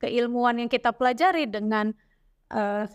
keilmuan 0.00 0.56
yang 0.60 0.70
kita 0.72 0.92
pelajari 0.92 1.44
dengan 1.48 1.92
uh, 2.52 2.88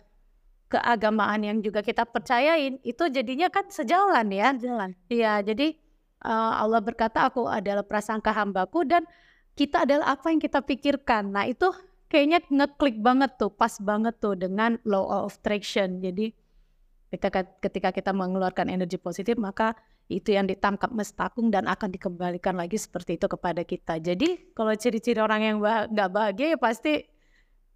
keagamaan 0.70 1.42
yang 1.42 1.58
juga 1.66 1.82
kita 1.82 2.06
percayain 2.06 2.78
itu 2.86 3.04
jadinya 3.10 3.50
kan 3.50 3.70
sejalan 3.70 4.30
ya. 4.30 4.54
Jalan. 4.58 4.94
Iya, 5.10 5.42
jadi 5.42 5.78
uh, 6.26 6.62
Allah 6.62 6.82
berkata 6.82 7.30
aku 7.30 7.50
adalah 7.50 7.86
prasangka 7.86 8.34
hambaku 8.34 8.86
dan 8.86 9.06
kita 9.58 9.84
adalah 9.86 10.14
apa 10.18 10.30
yang 10.30 10.42
kita 10.42 10.62
pikirkan. 10.62 11.34
Nah, 11.34 11.50
itu 11.50 11.70
kayaknya 12.10 12.42
ngeklik 12.50 13.02
banget 13.02 13.38
tuh, 13.38 13.54
pas 13.54 13.78
banget 13.82 14.18
tuh 14.18 14.34
dengan 14.38 14.78
law 14.86 15.26
of 15.26 15.38
attraction. 15.38 16.02
Jadi 16.02 16.34
ketika 17.10 17.42
ketika 17.62 17.90
kita 17.90 18.12
mengeluarkan 18.14 18.70
energi 18.70 19.02
positif 19.02 19.34
maka 19.38 19.74
itu 20.10 20.34
yang 20.34 20.50
ditangkap 20.50 20.90
mestakung 20.90 21.54
dan 21.54 21.70
akan 21.70 21.94
dikembalikan 21.94 22.58
lagi 22.58 22.82
seperti 22.82 23.22
itu 23.22 23.30
kepada 23.30 23.62
kita. 23.62 24.02
Jadi 24.02 24.52
kalau 24.58 24.74
ciri-ciri 24.74 25.22
orang 25.22 25.42
yang 25.46 25.56
nggak 25.62 25.94
bah 25.94 26.10
bahagia 26.10 26.58
ya 26.58 26.58
pasti 26.58 27.06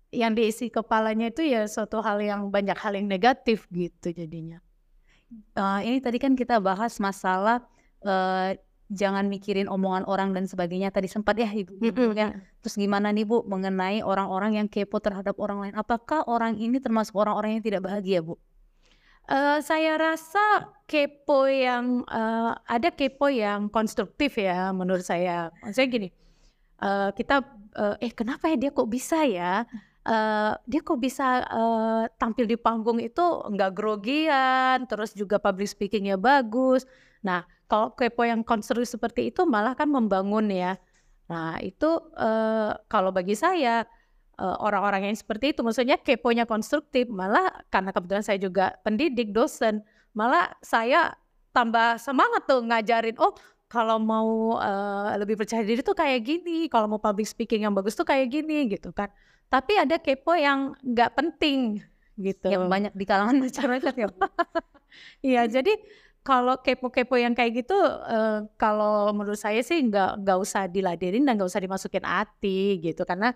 yang 0.09 0.33
diisi 0.33 0.73
kepalanya 0.73 1.29
itu 1.29 1.45
ya 1.45 1.69
suatu 1.69 2.01
hal 2.01 2.17
yang 2.21 2.49
banyak 2.49 2.77
hal 2.77 2.97
yang 2.97 3.05
negatif 3.05 3.69
gitu 3.69 4.09
jadinya. 4.09 4.57
Uh, 5.53 5.81
ini 5.85 6.01
tadi 6.01 6.17
kan 6.17 6.33
kita 6.33 6.57
bahas 6.57 6.97
masalah 6.97 7.61
uh, 8.05 8.53
jangan 8.89 9.25
mikirin 9.29 9.65
omongan 9.69 10.05
orang 10.09 10.33
dan 10.33 10.45
sebagainya. 10.49 10.89
Tadi 10.89 11.09
sempat 11.09 11.37
ya 11.37 11.49
ibu. 11.49 11.73
Mm-hmm. 11.77 12.17
Ya. 12.17 12.37
Terus 12.61 12.75
gimana 12.77 13.09
nih 13.09 13.25
bu 13.25 13.45
mengenai 13.45 14.01
orang-orang 14.01 14.57
yang 14.61 14.67
kepo 14.69 15.01
terhadap 15.01 15.37
orang 15.37 15.69
lain? 15.69 15.73
Apakah 15.77 16.25
orang 16.29 16.57
ini 16.57 16.77
termasuk 16.77 17.13
orang-orang 17.17 17.57
yang 17.57 17.63
tidak 17.65 17.81
bahagia 17.85 18.21
bu? 18.21 18.37
Uh, 19.23 19.63
saya 19.63 19.95
rasa 19.95 20.67
kepo 20.83 21.47
yang 21.47 22.03
uh, 22.11 22.59
ada 22.67 22.91
kepo 22.91 23.31
yang 23.31 23.71
konstruktif 23.71 24.35
ya 24.35 24.75
menurut 24.75 25.07
saya. 25.07 25.47
Maksudnya 25.63 25.87
gini, 25.87 26.09
uh, 26.83 27.09
kita 27.15 27.39
uh, 27.79 27.95
eh 28.03 28.11
kenapa 28.11 28.51
ya 28.51 28.59
dia 28.59 28.71
kok 28.75 28.91
bisa 28.91 29.23
ya? 29.23 29.63
uh, 30.07 30.53
dia 30.67 30.81
kok 30.83 30.99
bisa 30.99 31.43
uh, 31.47 32.03
tampil 32.19 32.45
di 32.47 32.57
panggung 32.59 32.99
itu 32.99 33.23
nggak 33.23 33.71
grogian, 33.75 34.83
terus 34.87 35.15
juga 35.15 35.39
public 35.39 35.71
speakingnya 35.71 36.19
bagus. 36.19 36.83
Nah, 37.23 37.47
kalau 37.71 37.95
kepo 37.95 38.27
yang 38.27 38.43
konstruktif 38.43 38.99
seperti 38.99 39.31
itu 39.31 39.47
malah 39.47 39.73
kan 39.75 39.87
membangun 39.87 40.51
ya. 40.51 40.75
Nah, 41.31 41.57
itu 41.63 41.87
uh, 42.19 42.75
kalau 42.91 43.15
bagi 43.15 43.33
saya 43.33 43.87
orang-orang 44.39 45.05
uh, 45.05 45.07
yang 45.11 45.17
seperti 45.17 45.53
itu, 45.53 45.61
maksudnya 45.61 46.01
keponya 46.01 46.49
konstruktif, 46.49 47.05
malah 47.09 47.53
karena 47.69 47.93
kebetulan 47.93 48.25
saya 48.25 48.41
juga 48.41 48.73
pendidik, 48.81 49.29
dosen, 49.29 49.85
malah 50.17 50.49
saya 50.65 51.13
tambah 51.53 52.01
semangat 52.01 52.49
tuh 52.49 52.65
ngajarin, 52.65 53.13
oh 53.21 53.37
kalau 53.69 53.97
mau 53.97 54.57
uh, 54.61 55.13
lebih 55.17 55.33
percaya 55.33 55.65
diri 55.65 55.81
tuh 55.81 55.97
kayak 55.97 56.21
gini, 56.21 56.69
kalau 56.69 56.85
mau 56.85 57.01
public 57.01 57.25
speaking 57.25 57.65
yang 57.65 57.73
bagus 57.73 57.97
tuh 57.97 58.05
kayak 58.05 58.29
gini 58.29 58.69
gitu 58.69 58.93
kan. 58.93 59.09
Tapi 59.49 59.77
ada 59.77 59.97
kepo 59.97 60.37
yang 60.37 60.77
nggak 60.81 61.13
penting 61.17 61.81
gitu. 62.17 62.53
Yang 62.53 62.69
banyak 62.69 62.93
di 62.93 63.05
kalangan 63.05 63.37
masyarakat 63.45 63.93
ya. 63.97 64.07
Iya, 65.25 65.41
jadi 65.49 65.73
kalau 66.21 66.61
kepo-kepo 66.61 67.17
yang 67.17 67.33
kayak 67.33 67.65
gitu, 67.65 67.75
uh, 67.81 68.45
kalau 68.61 69.09
menurut 69.09 69.41
saya 69.41 69.59
sih 69.65 69.81
nggak 69.81 70.21
nggak 70.21 70.37
usah 70.37 70.69
diladenin 70.69 71.25
dan 71.25 71.35
nggak 71.35 71.49
usah 71.49 71.61
dimasukin 71.61 72.05
hati 72.05 72.77
gitu, 72.77 73.03
karena 73.09 73.33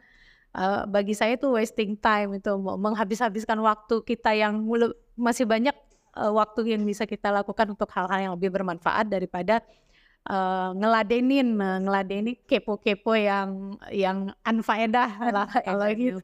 uh, 0.58 0.84
bagi 0.90 1.14
saya 1.14 1.38
itu 1.38 1.48
wasting 1.54 1.94
time 1.96 2.42
itu 2.42 2.52
menghabis-habiskan 2.58 3.62
waktu 3.62 4.02
kita 4.02 4.34
yang 4.34 4.66
masih 5.14 5.46
banyak 5.46 5.78
uh, 6.18 6.34
waktu 6.34 6.74
yang 6.74 6.82
bisa 6.84 7.06
kita 7.06 7.30
lakukan 7.30 7.70
untuk 7.78 7.88
hal-hal 7.94 8.20
yang 8.20 8.34
lebih 8.34 8.50
bermanfaat 8.50 9.06
daripada 9.06 9.62
uh, 10.26 10.74
ngeladenin 10.74 11.56
uh, 11.62 11.80
ngeladenin 11.86 12.36
kepo-kepo 12.50 13.14
yang 13.14 13.78
yang 13.94 14.34
unfaedah 14.42 15.10
lah 15.36 15.50
kalau 15.62 15.88
gitu. 15.94 16.22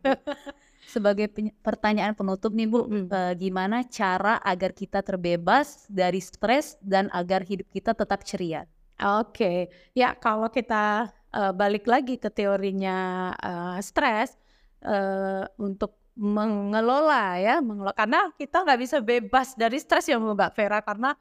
Sebagai 0.84 1.32
pertanyaan 1.64 2.12
penutup 2.12 2.52
nih 2.52 2.68
Bu, 2.68 2.84
hmm. 2.84 3.08
uh, 3.08 3.32
gimana 3.40 3.88
cara 3.88 4.44
agar 4.44 4.76
kita 4.76 5.00
terbebas 5.00 5.88
dari 5.88 6.20
stres 6.20 6.76
dan 6.84 7.08
agar 7.16 7.48
hidup 7.48 7.72
kita 7.72 7.96
tetap 7.96 8.28
ceria? 8.28 8.68
Oke, 9.00 9.32
okay. 9.32 9.60
ya 9.96 10.14
kalau 10.20 10.52
kita 10.52 11.08
uh, 11.34 11.52
balik 11.52 11.90
lagi 11.90 12.22
ke 12.22 12.30
teorinya 12.30 13.30
uh, 13.36 13.78
stres 13.82 14.38
uh, 14.86 15.44
untuk 15.58 15.98
mengelola 16.14 17.42
ya, 17.42 17.58
mengelola. 17.60 17.98
Karena 17.98 18.30
kita 18.38 18.62
nggak 18.62 18.80
bisa 18.80 18.98
bebas 19.02 19.58
dari 19.58 19.82
stres 19.82 20.06
ya 20.08 20.22
Mbak 20.22 20.54
Vera 20.54 20.80
karena 20.86 21.18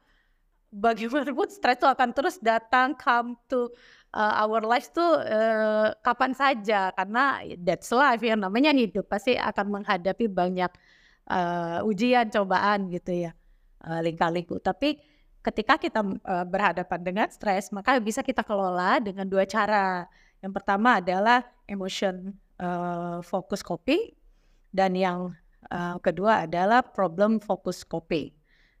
bagaimanapun 0.73 1.49
stres 1.49 1.81
itu 1.81 1.89
akan 1.89 2.09
terus 2.13 2.37
datang 2.37 2.93
come 2.97 3.37
to 3.49 3.69
uh, 4.13 4.45
our 4.45 4.61
lives 4.61 4.93
tuh 4.93 5.17
uh, 5.17 5.91
kapan 6.05 6.37
saja. 6.37 6.93
Karena 6.93 7.41
that's 7.57 7.89
life 7.89 8.21
yang 8.21 8.45
namanya 8.45 8.69
hidup 8.69 9.09
pasti 9.09 9.33
akan 9.33 9.81
menghadapi 9.81 10.29
banyak 10.29 10.69
uh, 11.29 11.85
ujian 11.87 12.27
cobaan 12.29 12.91
gitu 12.91 13.29
ya 13.29 13.31
uh, 13.87 13.99
lingka-liku 14.03 14.59
tapi 14.59 14.99
ketika 15.43 15.75
kita 15.75 15.99
uh, 16.01 16.45
berhadapan 16.47 16.99
dengan 17.03 17.27
stres 17.27 17.69
maka 17.69 17.99
bisa 17.99 18.23
kita 18.23 18.41
kelola 18.41 18.97
dengan 19.03 19.27
dua 19.27 19.43
cara 19.43 20.07
yang 20.39 20.55
pertama 20.55 21.03
adalah 21.03 21.43
emotion 21.67 22.31
uh, 22.57 23.19
focus 23.21 23.59
coping 23.59 24.15
dan 24.71 24.95
yang 24.95 25.35
uh, 25.69 25.99
kedua 25.99 26.47
adalah 26.47 26.81
problem 26.81 27.43
focus 27.43 27.83
coping 27.83 28.31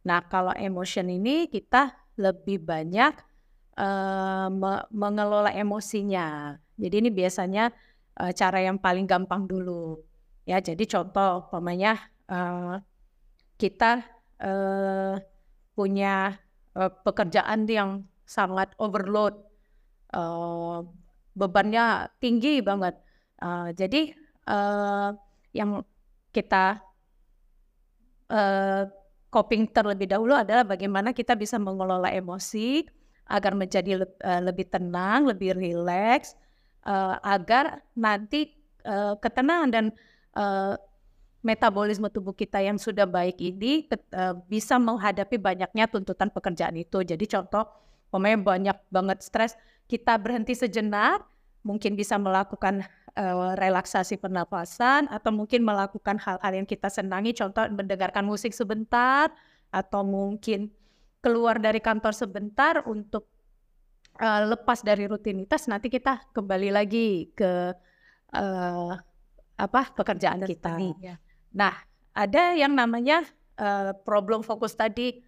Nah, 0.03 0.19
kalau 0.27 0.51
emotion 0.59 1.07
ini 1.07 1.47
kita 1.47 1.95
lebih 2.19 2.61
banyak 2.61 3.15
uh, 3.79 4.47
me 4.51 4.83
mengelola 4.91 5.49
emosinya. 5.55 6.59
Jadi 6.75 6.95
ini 7.07 7.09
biasanya 7.09 7.71
uh, 8.19 8.31
cara 8.35 8.59
yang 8.67 8.77
paling 8.77 9.07
gampang 9.07 9.47
dulu. 9.47 10.03
Ya, 10.43 10.59
jadi 10.59 10.83
contoh 10.83 11.47
umpamanya 11.47 11.95
uh, 12.27 12.83
kita 13.55 14.03
uh, 14.43 15.15
punya 15.71 16.35
uh, 16.77 16.91
pekerjaan 17.03 17.65
yang 17.69 18.05
sangat 18.23 18.71
overload, 18.79 19.37
uh, 20.13 20.85
bebannya 21.33 22.09
tinggi 22.21 22.61
banget. 22.61 22.97
Uh, 23.41 23.73
jadi 23.75 24.13
uh, 24.47 25.11
yang 25.51 25.83
kita 26.33 26.81
uh, 28.31 28.83
coping 29.33 29.65
terlebih 29.69 30.09
dahulu 30.09 30.37
adalah 30.37 30.65
bagaimana 30.65 31.09
kita 31.13 31.33
bisa 31.33 31.57
mengelola 31.57 32.13
emosi 32.13 32.85
agar 33.29 33.57
menjadi 33.57 34.03
le 34.03 34.07
uh, 34.21 34.41
lebih 34.43 34.69
tenang, 34.69 35.25
lebih 35.25 35.57
rileks, 35.57 36.37
uh, 36.85 37.17
agar 37.23 37.81
nanti 37.97 38.51
uh, 38.85 39.15
ketenangan 39.17 39.69
dan 39.71 39.85
uh, 40.37 40.75
metabolisme 41.43 42.07
tubuh 42.07 42.31
kita 42.31 42.63
yang 42.63 42.79
sudah 42.79 43.03
baik 43.03 43.37
ini 43.43 43.85
uh, 44.15 44.39
bisa 44.47 44.79
menghadapi 44.79 45.35
banyaknya 45.35 45.91
tuntutan 45.91 46.31
pekerjaan 46.31 46.73
itu. 46.79 47.03
Jadi 47.03 47.27
contoh, 47.27 47.67
pemain 48.07 48.39
banyak 48.39 48.79
banget 48.87 49.19
stres, 49.21 49.59
kita 49.91 50.15
berhenti 50.15 50.55
sejenak, 50.55 51.27
mungkin 51.67 51.99
bisa 51.99 52.15
melakukan 52.15 52.87
uh, 53.19 53.53
relaksasi 53.59 54.17
pernapasan 54.17 55.11
atau 55.11 55.35
mungkin 55.35 55.67
melakukan 55.67 56.15
hal-hal 56.23 56.51
yang 56.63 56.67
kita 56.67 56.87
senangi, 56.87 57.35
contoh 57.35 57.67
mendengarkan 57.67 58.23
musik 58.23 58.55
sebentar 58.55 59.27
atau 59.67 60.01
mungkin 60.07 60.71
keluar 61.19 61.59
dari 61.59 61.83
kantor 61.83 62.15
sebentar 62.15 62.87
untuk 62.87 63.27
uh, 64.19 64.47
lepas 64.47 64.79
dari 64.79 65.07
rutinitas. 65.11 65.67
Nanti 65.67 65.91
kita 65.91 66.31
kembali 66.31 66.69
lagi 66.71 67.31
ke 67.35 67.75
uh, 68.31 68.91
apa 69.53 69.81
pekerjaan 69.95 70.43
kita. 70.43 70.79
Ya. 70.99 71.22
Nah, 71.53 71.73
ada 72.13 72.53
yang 72.57 72.73
namanya 72.73 73.25
uh, 73.57 73.93
problem 74.05 74.41
fokus 74.41 74.73
tadi. 74.73 75.21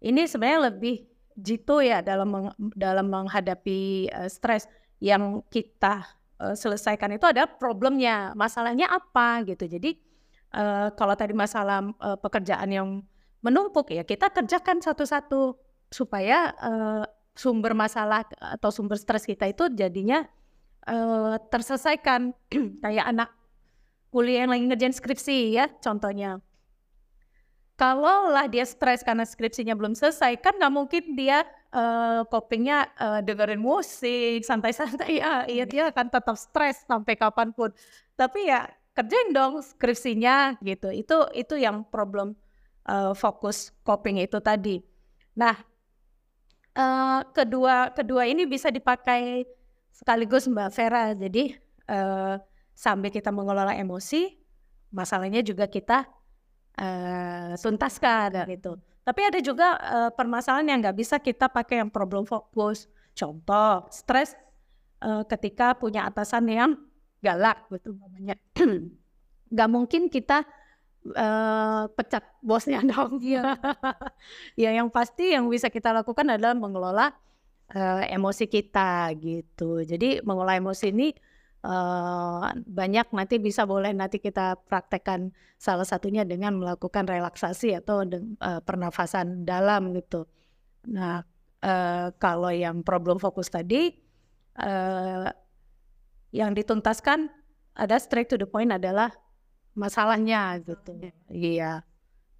Ini 0.00 0.28
sebenarnya 0.28 0.72
lebih 0.72 1.08
jitu 1.36 1.84
ya 1.84 2.00
dalam 2.00 2.28
meng, 2.28 2.48
dalam 2.76 3.08
menghadapi 3.08 4.12
uh, 4.12 4.28
stres 4.28 4.68
yang 5.00 5.44
kita 5.52 6.04
uh, 6.40 6.56
selesaikan 6.56 7.16
itu 7.16 7.24
ada 7.28 7.48
problemnya, 7.48 8.32
masalahnya 8.36 8.88
apa 8.88 9.44
gitu. 9.44 9.68
Jadi 9.68 9.96
uh, 10.56 10.92
kalau 10.96 11.16
tadi 11.16 11.32
masalah 11.36 11.84
uh, 12.00 12.16
pekerjaan 12.20 12.68
yang 12.72 12.88
menumpuk 13.44 13.94
ya 13.94 14.02
kita 14.02 14.32
kerjakan 14.32 14.82
satu-satu 14.82 15.54
supaya 15.92 16.50
uh, 16.58 17.04
sumber 17.36 17.76
masalah 17.76 18.26
atau 18.40 18.74
sumber 18.74 18.98
stres 18.98 19.22
kita 19.22 19.46
itu 19.46 19.70
jadinya 19.70 20.24
uh, 20.88 21.38
terselesaikan 21.52 22.34
kayak 22.82 23.06
anak 23.06 23.30
kuliah 24.16 24.48
yang 24.48 24.56
lagi 24.56 24.64
ngerjain 24.64 24.96
skripsi 24.96 25.52
ya 25.52 25.68
contohnya. 25.84 26.40
Kalau 27.76 28.32
lah 28.32 28.48
dia 28.48 28.64
stres 28.64 29.04
karena 29.04 29.28
skripsinya 29.28 29.76
belum 29.76 29.92
selesai 29.92 30.40
kan 30.40 30.56
nggak 30.56 30.72
mungkin 30.72 31.12
dia 31.12 31.44
uh, 31.76 32.24
copingnya 32.32 32.88
uh, 32.96 33.20
dengerin 33.20 33.60
musik 33.60 34.40
santai-santai. 34.48 35.20
Ya 35.20 35.44
iya 35.44 35.68
dia 35.68 35.92
akan 35.92 36.08
tetap 36.08 36.40
stres 36.40 36.88
sampai 36.88 37.20
kapan 37.20 37.52
pun. 37.52 37.76
Tapi 38.16 38.48
ya 38.48 38.64
kerjain 38.96 39.36
dong 39.36 39.60
skripsinya 39.60 40.56
gitu. 40.64 40.88
Itu 40.88 41.28
itu 41.36 41.60
yang 41.60 41.84
problem 41.84 42.32
uh, 42.88 43.12
fokus 43.12 43.76
coping 43.84 44.24
itu 44.24 44.40
tadi. 44.40 44.80
Nah 45.36 45.60
uh, 46.72 47.20
kedua 47.36 47.92
kedua 47.92 48.24
ini 48.24 48.48
bisa 48.48 48.72
dipakai 48.72 49.44
sekaligus 49.92 50.48
mbak 50.48 50.72
Vera. 50.72 51.12
Jadi 51.12 51.52
uh, 51.92 52.40
sambil 52.76 53.08
kita 53.08 53.32
mengelola 53.32 53.72
emosi 53.72 54.36
masalahnya 54.92 55.40
juga 55.40 55.66
kita 55.66 56.04
uh, 56.78 57.56
tuntaskan 57.56 58.46
gitu. 58.52 58.76
Tapi 59.06 59.20
ada 59.22 59.38
juga 59.38 59.78
uh, 59.78 60.10
permasalahan 60.10 60.66
yang 60.66 60.78
nggak 60.82 60.98
bisa 60.98 61.16
kita 61.22 61.46
pakai 61.46 61.82
yang 61.82 61.90
problem 61.90 62.26
fokus. 62.26 62.90
Contoh, 63.16 63.86
stres 63.88 64.36
uh, 65.00 65.22
ketika 65.24 65.78
punya 65.78 66.04
atasan 66.04 66.50
yang 66.50 66.70
galak 67.22 67.64
gitu 67.70 67.96
namanya. 67.96 68.36
Nggak 69.52 69.70
mungkin 69.70 70.02
kita 70.10 70.42
uh, 71.14 71.86
pecat 71.94 72.24
bosnya 72.42 72.82
dong. 72.90 73.22
Iya. 73.22 73.56
ya 74.62 74.70
yang 74.74 74.90
pasti 74.90 75.32
yang 75.32 75.46
bisa 75.46 75.70
kita 75.70 75.94
lakukan 75.94 76.26
adalah 76.26 76.58
mengelola 76.58 77.14
uh, 77.72 78.02
emosi 78.10 78.50
kita 78.50 79.14
gitu. 79.22 79.86
Jadi 79.86 80.20
mengelola 80.26 80.58
emosi 80.58 80.90
ini 80.90 81.14
uh, 81.66 82.54
banyak 82.54 83.10
nanti 83.10 83.42
bisa 83.42 83.66
boleh 83.66 83.90
nanti 83.90 84.22
kita 84.22 84.54
praktekkan 84.70 85.34
salah 85.58 85.82
satunya 85.82 86.22
dengan 86.22 86.54
melakukan 86.62 87.10
relaksasi 87.10 87.74
atau 87.74 88.06
uh, 88.06 88.62
pernafasan 88.62 89.42
dalam 89.42 89.90
gitu. 89.98 90.30
Nah 90.86 91.26
uh, 91.66 92.14
kalau 92.22 92.54
yang 92.54 92.86
problem 92.86 93.18
fokus 93.18 93.50
tadi 93.50 93.90
uh, 94.62 95.26
yang 96.30 96.54
dituntaskan 96.54 97.32
ada 97.76 97.96
straight 97.98 98.30
to 98.30 98.38
the 98.38 98.48
point 98.48 98.72
adalah 98.72 99.12
masalahnya 99.76 100.56
gitu. 100.64 101.12
Iya, 101.28 101.84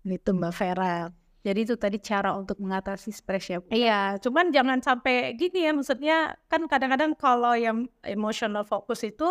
itu 0.08 0.30
Mbak 0.32 0.52
Vera. 0.56 1.12
Jadi 1.46 1.62
itu 1.62 1.78
tadi 1.78 2.02
cara 2.02 2.34
untuk 2.34 2.58
mengatasi 2.58 3.14
stres 3.14 3.46
ya. 3.46 3.62
Iya, 3.70 4.18
cuman 4.18 4.50
jangan 4.50 4.82
sampai 4.82 5.38
gini 5.38 5.62
ya, 5.62 5.70
maksudnya 5.70 6.34
kan 6.50 6.66
kadang-kadang 6.66 7.14
kalau 7.14 7.54
yang 7.54 7.86
emotional 8.02 8.66
fokus 8.66 9.06
itu 9.06 9.30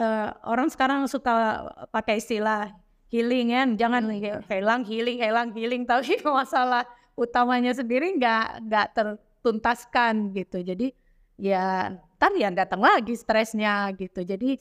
uh, 0.00 0.28
orang 0.48 0.72
sekarang 0.72 1.04
suka 1.12 1.68
pakai 1.92 2.24
istilah 2.24 2.72
healing 3.12 3.52
ya, 3.52 3.68
jangan 3.76 4.08
hmm. 4.08 4.48
hilang 4.48 4.80
healing, 4.88 5.20
hilang 5.20 5.52
healing, 5.52 5.84
tapi 5.92 6.16
masalah 6.24 6.88
utamanya 7.20 7.76
sendiri 7.76 8.16
nggak 8.16 8.64
nggak 8.64 8.86
tertuntaskan 8.96 10.32
gitu. 10.32 10.64
Jadi 10.64 10.96
ya 11.36 12.00
ntar 12.16 12.32
ya 12.32 12.48
datang 12.48 12.80
lagi 12.80 13.12
stresnya 13.12 13.92
gitu. 13.92 14.24
Jadi 14.24 14.56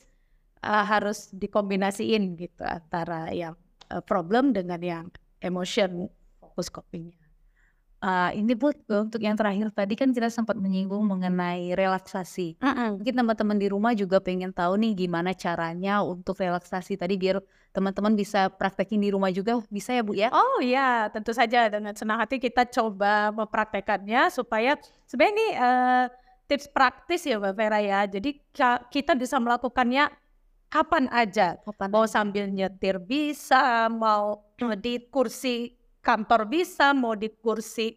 uh, 0.68 0.84
harus 0.84 1.32
dikombinasiin 1.32 2.36
gitu 2.36 2.68
antara 2.68 3.32
yang 3.32 3.56
uh, 3.96 4.04
problem 4.04 4.52
dengan 4.52 4.84
yang 4.84 5.06
emotion 5.40 6.12
fokus 6.60 6.68
copingnya. 6.68 7.16
Uh, 8.00 8.32
ini 8.32 8.56
bu 8.56 8.72
untuk 8.96 9.20
yang 9.20 9.36
terakhir 9.36 9.76
tadi 9.76 9.92
kan 9.92 10.16
kita 10.16 10.32
sempat 10.32 10.56
menyinggung 10.56 11.04
mengenai 11.04 11.76
relaksasi. 11.76 12.56
Uh 12.64 12.68
-uh. 12.68 12.90
Mungkin 12.96 13.12
teman-teman 13.12 13.60
di 13.60 13.68
rumah 13.68 13.92
juga 13.92 14.24
pengen 14.24 14.56
tahu 14.56 14.80
nih 14.80 15.04
gimana 15.04 15.36
caranya 15.36 16.00
untuk 16.00 16.40
relaksasi 16.40 16.96
tadi 16.96 17.20
biar 17.20 17.44
teman-teman 17.76 18.16
bisa 18.16 18.48
praktekin 18.48 19.04
di 19.04 19.12
rumah 19.12 19.36
juga 19.36 19.60
bisa 19.68 19.92
ya 19.92 20.00
bu 20.00 20.16
ya? 20.16 20.32
Oh 20.32 20.64
iya 20.64 21.12
tentu 21.12 21.36
saja 21.36 21.68
dengan 21.68 21.92
senang 21.92 22.24
hati 22.24 22.40
kita 22.40 22.72
coba 22.72 23.36
mempraktekannya 23.36 24.32
supaya 24.32 24.80
sebenarnya 25.04 25.36
ini 25.36 25.48
uh, 25.60 26.06
tips 26.48 26.72
praktis 26.72 27.28
ya 27.28 27.36
Mbak 27.36 27.52
Vera 27.52 27.84
ya. 27.84 28.08
Jadi 28.08 28.40
kita 28.96 29.12
bisa 29.20 29.44
melakukannya 29.44 30.08
kapan 30.72 31.12
aja. 31.12 31.60
Kapan 31.68 31.90
mau 31.92 32.08
sambil 32.08 32.48
nyetir 32.48 32.96
bisa, 32.96 33.92
mau 33.92 34.48
di 34.80 35.04
kursi 35.12 35.79
kantor 36.00 36.48
bisa, 36.48 36.92
mau 36.96 37.14
di 37.16 37.30
kursi 37.32 37.96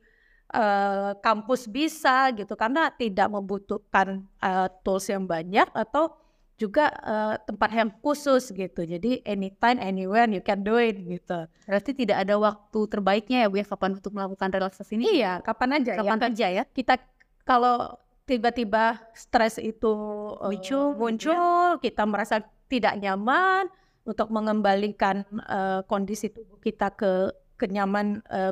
uh, 0.53 1.17
kampus 1.19 1.67
bisa 1.67 2.31
gitu 2.37 2.55
karena 2.55 2.93
tidak 2.93 3.29
membutuhkan 3.33 4.25
uh, 4.39 4.69
tools 4.85 5.09
yang 5.09 5.25
banyak 5.25 5.67
atau 5.73 6.13
juga 6.61 6.95
uh, 7.03 7.35
tempat 7.43 7.71
yang 7.75 7.91
khusus 7.99 8.55
gitu. 8.55 8.87
Jadi 8.87 9.19
anytime, 9.27 9.83
anywhere 9.83 10.31
you 10.31 10.45
can 10.45 10.63
do 10.63 10.79
it 10.79 10.95
gitu. 11.01 11.51
Berarti 11.67 11.91
tidak 11.97 12.23
ada 12.23 12.39
waktu 12.39 12.79
terbaiknya 12.87 13.47
ya 13.47 13.51
Bu 13.51 13.59
ya 13.59 13.67
kapan 13.67 13.99
untuk 13.99 14.15
melakukan 14.15 14.53
relaksasi 14.55 14.95
ini? 14.95 15.19
Iya, 15.19 15.43
kapan 15.43 15.83
aja 15.83 15.99
ya. 15.99 15.99
kapan 15.99 16.21
ya. 16.21 16.27
aja 16.31 16.47
ya. 16.63 16.65
Kita 16.71 16.95
kalau 17.43 17.99
tiba-tiba 18.31 19.03
stres 19.17 19.59
itu 19.59 19.93
muncul, 20.39 20.95
uh, 20.95 20.95
muncul, 20.95 21.81
ya. 21.81 21.83
kita 21.83 22.07
merasa 22.07 22.39
tidak 22.71 22.95
nyaman 23.03 23.67
untuk 24.07 24.31
mengembalikan 24.31 25.27
uh, 25.51 25.83
kondisi 25.91 26.31
tubuh 26.31 26.63
kita 26.63 26.95
ke 26.95 27.42
kenyaman 27.63 28.19
uh, 28.27 28.51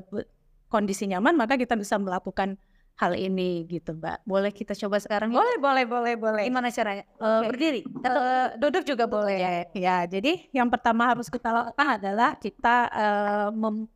kondisi 0.71 1.11
nyaman 1.11 1.35
maka 1.35 1.59
kita 1.59 1.75
bisa 1.75 1.99
melakukan 1.99 2.55
hal 3.01 3.17
ini 3.17 3.65
gitu 3.65 3.97
mbak. 3.97 4.21
Boleh 4.29 4.53
kita 4.53 4.77
coba 4.77 5.01
sekarang? 5.01 5.33
Boleh 5.33 5.57
ya? 5.57 5.65
boleh 5.65 5.85
boleh 5.89 6.15
boleh. 6.21 6.45
Gimana 6.45 6.69
caranya? 6.69 7.05
Uh, 7.17 7.49
berdiri. 7.49 7.81
Atau 8.05 8.21
uh, 8.21 8.49
duduk 8.61 8.85
juga 8.85 9.09
boleh. 9.09 9.41
ya. 9.41 9.51
Ya 9.73 9.97
jadi 10.05 10.47
yang 10.53 10.69
pertama 10.69 11.09
harus 11.09 11.33
kita 11.33 11.49
lakukan 11.49 11.97
adalah 11.97 12.37
kita 12.37 12.77
uh, 12.93 13.49
mem 13.51 13.89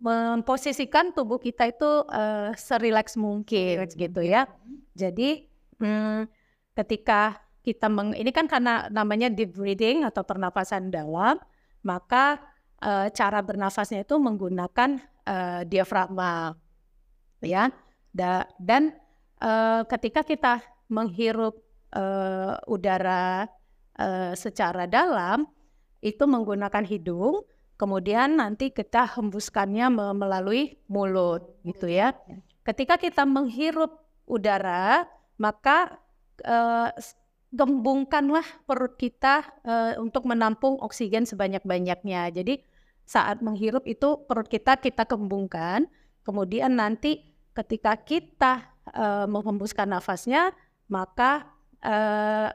memposisikan 0.00 1.12
tubuh 1.12 1.36
kita 1.36 1.68
itu 1.68 2.08
uh, 2.08 2.56
serileks 2.56 3.20
mungkin 3.20 3.84
gitu 3.92 4.24
ya. 4.24 4.48
Jadi 4.96 5.44
hmm, 5.76 6.24
ketika 6.72 7.44
kita 7.60 7.92
meng 7.92 8.16
ini 8.16 8.32
kan 8.32 8.48
karena 8.48 8.88
namanya 8.88 9.28
deep 9.28 9.52
breathing 9.52 10.08
atau 10.08 10.24
pernapasan 10.24 10.88
dalam 10.88 11.36
maka 11.84 12.40
uh, 12.84 13.08
cara 13.12 13.40
bernafasnya 13.44 14.04
itu 14.04 14.16
menggunakan 14.16 15.00
uh, 15.24 15.62
diafragma 15.64 16.56
ya 17.40 17.72
da, 18.12 18.44
dan 18.60 18.92
uh, 19.40 19.84
ketika 19.88 20.24
kita 20.24 20.60
menghirup 20.90 21.60
uh, 21.96 22.58
udara 22.68 23.48
uh, 23.96 24.32
secara 24.36 24.84
dalam 24.84 25.48
itu 26.00 26.24
menggunakan 26.24 26.84
hidung 26.84 27.44
kemudian 27.80 28.36
nanti 28.36 28.72
kita 28.72 29.08
hembuskannya 29.16 29.88
melalui 30.12 30.76
mulut 30.88 31.60
gitu 31.64 31.88
ya 31.88 32.12
ketika 32.64 33.00
kita 33.00 33.24
menghirup 33.24 34.04
udara 34.28 35.08
maka 35.40 35.96
uh, 36.44 36.92
gembungkanlah 37.50 38.46
perut 38.62 38.94
kita 38.94 39.42
uh, 39.66 39.98
untuk 39.98 40.22
menampung 40.22 40.78
oksigen 40.78 41.26
sebanyak-banyaknya. 41.26 42.30
Jadi 42.30 42.62
saat 43.10 43.42
menghirup 43.42 43.82
itu 43.90 44.22
perut 44.30 44.46
kita 44.46 44.78
kita 44.78 45.02
kembungkan, 45.02 45.90
kemudian 46.22 46.78
nanti 46.78 47.26
ketika 47.58 47.98
kita 47.98 48.70
uh, 48.94 49.26
menghembuskan 49.26 49.90
nafasnya, 49.90 50.54
maka 50.86 51.50
uh, 51.82 52.54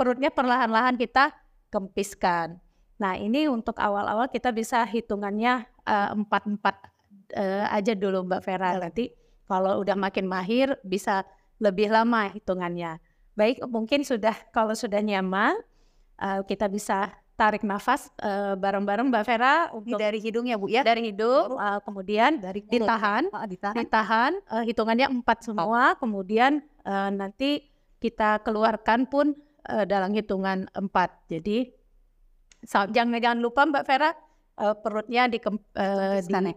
perutnya 0.00 0.32
perlahan-lahan 0.32 0.96
kita 0.96 1.36
kempiskan. 1.68 2.56
Nah 2.96 3.20
ini 3.20 3.44
untuk 3.52 3.76
awal-awal 3.76 4.32
kita 4.32 4.48
bisa 4.56 4.80
hitungannya 4.88 5.68
empat-empat 5.90 6.76
uh, 7.36 7.66
aja 7.68 7.92
dulu 7.92 8.24
Mbak 8.24 8.40
Vera. 8.44 8.76
Nanti 8.80 9.12
kalau 9.44 9.82
udah 9.82 9.96
makin 9.98 10.24
mahir 10.30 10.78
bisa 10.86 11.28
lebih 11.60 11.92
lama 11.92 12.32
hitungannya. 12.32 13.02
Baik, 13.36 13.64
mungkin 13.68 14.04
sudah 14.04 14.32
kalau 14.52 14.72
sudah 14.72 15.00
nyaman, 15.00 15.56
uh, 16.20 16.40
kita 16.44 16.68
bisa 16.68 17.12
tarik 17.40 17.64
nafas 17.64 18.12
uh, 18.20 18.52
bareng-bareng 18.60 19.08
Mbak 19.08 19.24
Vera 19.24 19.72
untuk 19.72 19.96
dari 19.96 20.20
hidung 20.20 20.44
ya 20.44 20.60
Bu 20.60 20.68
ya. 20.68 20.84
Dari 20.84 21.08
hidung, 21.08 21.56
uh, 21.56 21.80
kemudian 21.80 22.36
dari 22.36 22.60
ditahan, 22.60 23.32
oh, 23.32 23.48
ditahan, 23.48 23.76
ditahan 23.80 24.32
uh, 24.52 24.60
hitungannya 24.60 25.08
empat 25.08 25.48
semua, 25.48 25.96
kemudian 25.96 26.60
uh, 26.84 27.08
nanti 27.08 27.64
kita 27.96 28.44
keluarkan 28.44 29.08
pun 29.08 29.32
uh, 29.72 29.88
dalam 29.88 30.12
hitungan 30.12 30.68
empat. 30.76 31.16
Jadi 31.32 31.72
jangan 32.92 33.16
jangan 33.16 33.40
lupa 33.40 33.64
Mbak 33.64 33.84
Vera 33.88 34.12
uh, 34.60 34.76
perutnya 34.76 35.24
di, 35.24 35.40
uh, 35.40 36.20
di, 36.20 36.28
ya? 36.28 36.52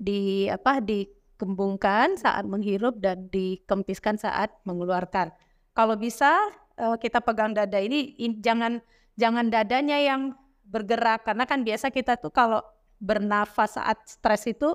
di 0.00 0.20
apa 0.48 0.80
dikembungkan 0.80 2.16
saat 2.16 2.48
menghirup 2.48 2.96
dan 2.96 3.28
dikempiskan 3.28 4.16
saat 4.16 4.48
mengeluarkan 4.64 5.28
kalau 5.76 5.96
bisa 5.96 6.52
uh, 6.80 6.96
kita 6.96 7.20
pegang 7.24 7.56
dada 7.56 7.80
ini 7.80 8.16
in, 8.20 8.40
jangan 8.40 8.80
jangan 9.16 9.48
dadanya 9.52 10.00
yang 10.00 10.32
bergerak 10.64 11.28
karena 11.28 11.44
kan 11.44 11.60
biasa 11.60 11.92
kita 11.92 12.16
tuh 12.16 12.32
kalau 12.32 12.64
bernafas 13.02 13.76
saat 13.76 13.98
stres 14.08 14.46
itu 14.48 14.72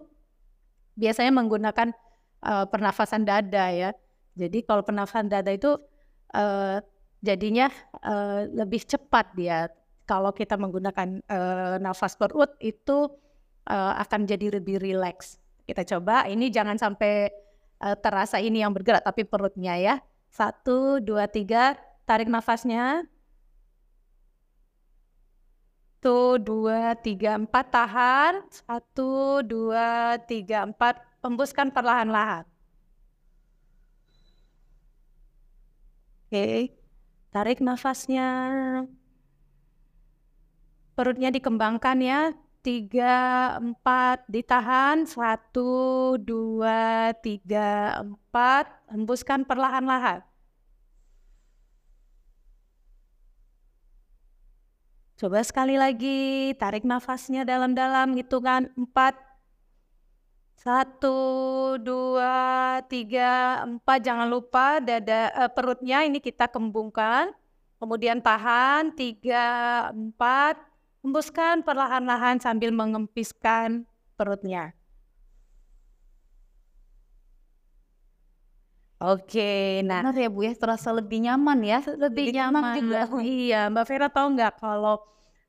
biasanya 0.99 1.31
menggunakan 1.31 1.95
uh, 2.43 2.65
pernafasan 2.67 3.23
dada 3.23 3.71
ya. 3.71 3.89
Jadi 4.37 4.61
kalau 4.67 4.85
pernafasan 4.85 5.31
dada 5.31 5.49
itu 5.49 5.73
uh, 6.35 6.77
jadinya 7.23 7.71
uh, 8.03 8.45
lebih 8.51 8.85
cepat 8.85 9.33
dia. 9.33 9.71
Kalau 10.07 10.31
kita 10.31 10.55
menggunakan 10.55 11.19
uh, 11.27 11.75
nafas 11.83 12.15
perut 12.15 12.55
itu 12.63 13.11
uh, 13.67 13.93
akan 13.99 14.23
jadi 14.23 14.59
lebih 14.59 14.79
rileks. 14.79 15.41
Kita 15.67 15.83
coba 15.83 16.23
ini 16.31 16.47
jangan 16.47 16.79
sampai 16.79 17.27
uh, 17.83 17.95
terasa 17.99 18.39
ini 18.39 18.63
yang 18.63 18.71
bergerak 18.71 19.03
tapi 19.03 19.27
perutnya 19.27 19.75
ya. 19.75 19.95
Satu, 20.31 21.03
dua, 21.03 21.27
tiga. 21.27 21.75
Tarik 22.07 22.31
nafasnya. 22.31 23.03
Satu, 25.97 26.37
dua, 26.37 26.93
tiga, 26.93 27.41
empat. 27.41 27.73
Tahan. 27.73 28.45
Satu, 28.53 29.41
dua, 29.41 30.21
tiga, 30.29 30.69
empat. 30.69 31.01
Hembuskan 31.25 31.73
perlahan-lahan. 31.73 32.45
Oke. 36.29 36.69
Tarik 37.33 37.65
nafasnya. 37.65 38.29
Perutnya 40.93 41.33
dikembangkan 41.33 41.97
ya. 42.05 42.21
tiga, 42.61 43.15
empat, 43.57 44.27
ditahan, 44.27 45.07
satu, 45.07 46.19
dua, 46.19 47.15
tiga, 47.23 48.03
empat, 48.03 48.67
hembuskan 48.91 49.47
perlahan-lahan. 49.47 50.26
Coba 55.17 55.41
sekali 55.41 55.81
lagi, 55.81 56.53
tarik 56.61 56.85
nafasnya 56.85 57.41
dalam-dalam, 57.41 58.13
hitungan 58.13 58.69
empat, 58.77 59.17
satu, 60.61 61.73
dua, 61.81 62.77
tiga, 62.85 63.65
empat. 63.65 64.05
Jangan 64.05 64.29
lupa 64.29 64.77
dada 64.77 65.33
uh, 65.33 65.49
perutnya 65.49 66.05
ini 66.05 66.21
kita 66.21 66.45
kembungkan. 66.45 67.33
Kemudian 67.81 68.21
tahan, 68.21 68.93
tiga, 68.93 69.89
empat. 69.89 70.61
Hembuskan 71.01 71.65
perlahan-lahan 71.65 72.37
sambil 72.37 72.69
mengempiskan 72.69 73.89
perutnya. 74.21 74.77
Oke, 78.97 79.85
nah 79.85 80.01
Benar 80.01 80.17
ya 80.17 80.29
Bu 80.33 80.41
ya, 80.41 80.57
terasa 80.57 80.89
lebih 80.89 81.21
nyaman 81.21 81.61
ya. 81.61 81.85
lebih 81.85 82.33
Lebih 82.33 82.33
nyaman. 82.33 82.75
juga. 82.81 83.01
Iya, 83.21 83.69
Mbak 83.69 83.85
Vera 83.85 84.09
tahu 84.09 84.27
nggak 84.33 84.53
kalau 84.57 84.95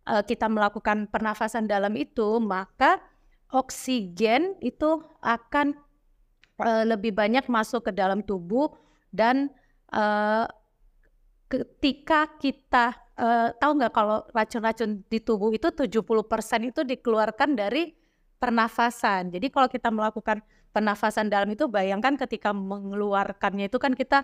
uh, 0.05 0.23
kita 0.23 0.53
melakukan 0.53 1.09
pernafasan 1.09 1.65
dalam 1.65 1.97
itu, 1.97 2.37
maka 2.45 3.01
oksigen 3.49 4.53
itu 4.61 5.01
akan 5.25 5.73
uh, 6.61 6.85
lebih 6.85 7.17
banyak 7.17 7.49
masuk 7.49 7.89
ke 7.89 7.93
dalam 7.97 8.21
tubuh 8.21 8.69
dan 9.09 9.49
uh, 9.97 10.45
ketika 11.49 12.29
kita 12.37 12.93
uh, 13.17 13.49
tahu 13.57 13.81
nggak 13.81 13.93
kalau 13.97 14.29
racun-racun 14.37 15.01
di 15.09 15.25
tubuh 15.25 15.49
itu 15.57 15.73
70% 15.73 15.89
itu 16.69 16.85
dikeluarkan 16.85 17.57
dari 17.57 17.97
pernafasan. 18.37 19.33
Jadi 19.33 19.49
kalau 19.49 19.73
kita 19.73 19.89
melakukan 19.89 20.45
pernafasan 20.79 21.27
dalam 21.27 21.51
itu 21.51 21.67
bayangkan 21.67 22.15
ketika 22.15 22.55
mengeluarkannya 22.55 23.67
itu 23.67 23.83
kan 23.83 23.99
kita 23.99 24.23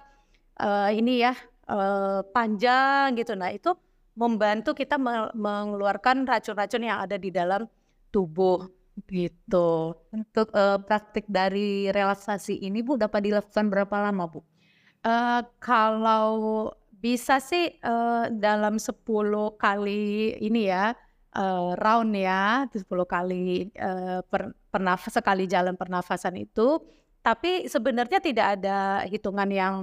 uh, 0.62 0.86
ini 0.94 1.26
ya 1.26 1.34
uh, 1.66 2.22
panjang 2.30 3.18
gitu. 3.18 3.34
Nah, 3.34 3.50
itu 3.50 3.74
membantu 4.14 4.78
kita 4.78 4.94
me 4.94 5.34
mengeluarkan 5.34 6.22
racun-racun 6.22 6.86
yang 6.86 7.02
ada 7.02 7.18
di 7.18 7.34
dalam 7.34 7.66
tubuh 8.14 8.70
gitu. 9.10 9.98
Untuk 10.14 10.54
uh, 10.54 10.78
praktik 10.78 11.26
dari 11.26 11.90
relaksasi 11.90 12.62
ini 12.62 12.86
Bu 12.86 12.94
dapat 12.94 13.26
dilakukan 13.26 13.66
berapa 13.66 13.96
lama 13.98 14.30
Bu? 14.30 14.40
Uh, 15.02 15.42
kalau 15.58 16.70
bisa 17.02 17.42
sih 17.42 17.74
uh, 17.82 18.30
dalam 18.30 18.78
10 18.78 19.04
kali 19.60 20.38
ini 20.40 20.70
ya 20.70 20.96
uh, 21.34 21.74
round 21.76 22.14
ya, 22.14 22.64
10 22.70 22.86
kali 22.86 23.74
uh, 23.76 24.22
per, 24.24 24.54
pernafas 24.70 25.12
sekali 25.14 25.44
jalan 25.50 25.74
pernafasan 25.74 26.38
itu. 26.38 26.80
Tapi 27.24 27.66
sebenarnya 27.66 28.20
tidak 28.20 28.46
ada 28.60 29.02
hitungan 29.08 29.48
yang 29.48 29.74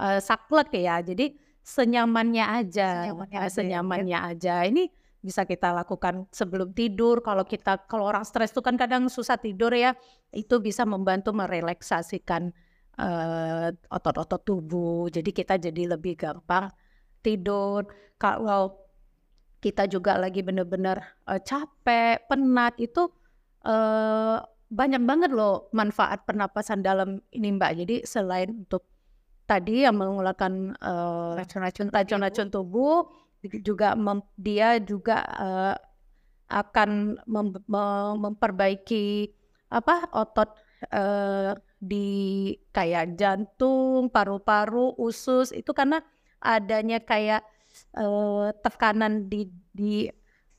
uh, 0.00 0.18
saklek 0.18 0.74
ya. 0.74 0.98
Jadi 1.04 1.36
senyamannya 1.60 2.44
aja, 2.64 2.88
Senyamannya 3.06 3.38
uh, 3.38 3.44
aja 3.46 3.50
ya, 3.50 3.56
senyamannya 3.56 4.18
aja. 4.18 4.54
Ini 4.64 4.84
bisa 5.20 5.44
kita 5.44 5.76
lakukan 5.76 6.26
sebelum 6.32 6.72
tidur. 6.72 7.20
Kalau 7.20 7.44
kita 7.44 7.84
kalau 7.84 8.08
orang 8.08 8.24
stres 8.24 8.50
itu 8.50 8.64
kan 8.64 8.80
kadang 8.80 9.06
susah 9.12 9.36
tidur 9.36 9.70
ya, 9.76 9.92
itu 10.32 10.58
bisa 10.58 10.88
membantu 10.88 11.36
merelaksasikan 11.36 12.50
uh, 12.96 13.68
otot-otot 13.92 14.40
tubuh. 14.42 15.12
Jadi 15.12 15.30
kita 15.30 15.60
jadi 15.60 15.94
lebih 15.96 16.16
gampang 16.16 16.72
tidur. 17.20 17.84
Kalau 18.16 18.89
kita 19.60 19.84
juga 19.86 20.16
lagi 20.16 20.40
benar-benar 20.40 21.20
uh, 21.28 21.40
capek, 21.40 22.24
penat 22.26 22.74
itu 22.80 23.12
uh, 23.68 24.40
banyak 24.70 25.02
banget 25.04 25.30
loh 25.36 25.68
manfaat 25.76 26.24
pernapasan 26.24 26.80
dalam 26.80 27.20
ini 27.30 27.52
Mbak. 27.54 27.72
Jadi 27.84 27.96
selain 28.08 28.64
untuk 28.64 28.88
tadi 29.44 29.84
yang 29.84 29.98
mengeluarkan 29.98 30.78
racun-racun 31.36 31.90
uh, 31.90 31.92
racun-racun 31.92 32.48
tubuh 32.48 33.10
juga 33.64 33.96
mem, 33.96 34.20
dia 34.36 34.80
juga 34.80 35.24
uh, 35.36 35.76
akan 36.50 37.20
mem, 37.26 37.46
mem, 37.66 38.10
memperbaiki 38.20 39.30
apa 39.70 40.10
otot 40.14 40.50
uh, 40.90 41.54
di 41.80 42.52
kayak 42.74 43.16
jantung, 43.16 44.12
paru-paru, 44.12 44.92
usus 45.00 45.50
itu 45.54 45.72
karena 45.72 46.04
adanya 46.40 47.00
kayak 47.00 47.44
uh, 47.96 48.52
tekanan 48.60 49.26
di 49.26 49.48
di 49.74 50.06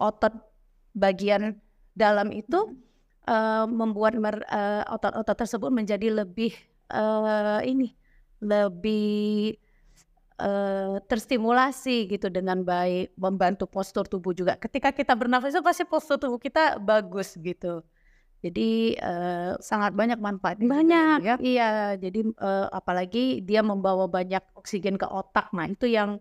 otot 0.01 0.33
bagian 0.91 1.55
dalam 1.95 2.31
itu 2.33 2.75
uh, 3.27 3.65
membuat 3.67 4.17
otot-otot 4.91 5.35
uh, 5.35 5.39
tersebut 5.39 5.69
menjadi 5.71 6.23
lebih 6.23 6.55
uh, 6.91 7.59
ini 7.63 7.93
lebih 8.41 9.55
uh, 10.41 10.97
terstimulasi 11.05 12.09
gitu 12.09 12.27
dengan 12.33 12.65
baik, 12.65 13.13
membantu 13.15 13.69
postur 13.69 14.09
tubuh 14.09 14.33
juga. 14.33 14.57
Ketika 14.57 14.89
kita 14.89 15.13
bernafas 15.13 15.53
itu 15.53 15.61
pasti 15.61 15.85
postur 15.85 16.17
tubuh 16.17 16.41
kita 16.41 16.81
bagus 16.81 17.37
gitu. 17.37 17.85
Jadi 18.41 18.97
uh, 18.97 19.53
sangat 19.61 19.93
banyak 19.93 20.17
manfaatnya. 20.17 20.65
Banyak, 20.65 21.17
ya. 21.21 21.35
iya. 21.45 21.71
Jadi 21.93 22.25
uh, 22.41 22.73
apalagi 22.73 23.45
dia 23.45 23.61
membawa 23.61 24.09
banyak 24.09 24.41
oksigen 24.57 24.97
ke 24.97 25.05
otak. 25.05 25.53
Nah 25.53 25.69
itu 25.69 25.85
yang 25.85 26.17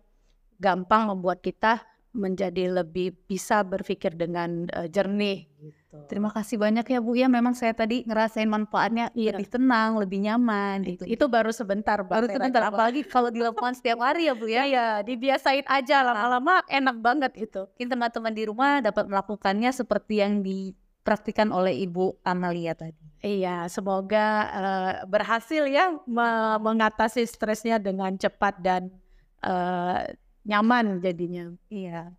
gampang 0.61 1.09
membuat 1.09 1.41
kita 1.41 1.83
menjadi 2.11 2.83
lebih 2.83 3.15
bisa 3.31 3.63
berpikir 3.63 4.19
dengan 4.19 4.67
uh, 4.75 4.91
jernih. 4.91 5.47
Gitu. 5.63 5.99
Terima 6.11 6.31
kasih 6.35 6.59
banyak 6.59 6.83
ya 6.83 6.99
Bu 6.99 7.15
ya. 7.15 7.31
Memang 7.31 7.55
saya 7.55 7.71
tadi 7.71 8.03
ngerasain 8.03 8.51
manfaatnya 8.51 9.15
iya. 9.15 9.35
lebih 9.35 9.47
tenang, 9.47 9.95
lebih 9.99 10.19
nyaman. 10.27 10.83
Itu, 10.83 11.07
itu 11.07 11.25
baru 11.31 11.55
sebentar. 11.55 12.03
Baru 12.03 12.27
sebentar. 12.27 12.67
Apalagi 12.67 13.07
kalau 13.07 13.31
dilakukan 13.31 13.79
setiap 13.79 14.03
hari 14.03 14.27
ya 14.27 14.35
Bu 14.35 14.51
ya. 14.51 14.67
Iya, 14.67 14.87
dibiasain 15.07 15.67
aja 15.71 16.03
lama-lama 16.03 16.67
enak 16.67 16.97
banget 16.99 17.33
itu. 17.39 17.63
Mungkin 17.79 17.89
teman-teman 17.95 18.33
di 18.35 18.43
rumah 18.47 18.83
dapat 18.83 19.07
melakukannya 19.07 19.71
seperti 19.71 20.19
yang 20.19 20.43
dipraktikkan 20.43 21.55
oleh 21.55 21.79
Ibu 21.87 22.27
Amalia 22.27 22.75
tadi. 22.75 22.99
Iya, 23.23 23.71
semoga 23.71 24.27
uh, 24.51 24.93
berhasil 25.07 25.63
ya 25.71 25.95
mengatasi 26.59 27.23
stresnya 27.29 27.79
dengan 27.79 28.17
cepat 28.19 28.59
dan 28.59 28.91
uh, 29.47 30.09
nyaman 30.45 31.01
jadinya. 31.05 31.53
Iya. 31.69 32.15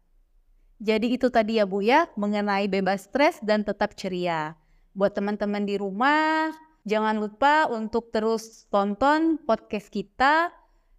Jadi 0.81 1.13
itu 1.13 1.29
tadi 1.29 1.62
ya 1.62 1.69
Bu 1.69 1.86
ya, 1.86 2.10
mengenai 2.17 2.65
bebas 2.65 3.05
stres 3.05 3.38
dan 3.45 3.62
tetap 3.62 3.93
ceria. 3.93 4.57
Buat 4.97 5.13
teman-teman 5.13 5.62
di 5.62 5.77
rumah, 5.77 6.49
jangan 6.89 7.21
lupa 7.21 7.69
untuk 7.69 8.10
terus 8.10 8.65
tonton 8.73 9.38
podcast 9.45 9.93
kita. 9.93 10.49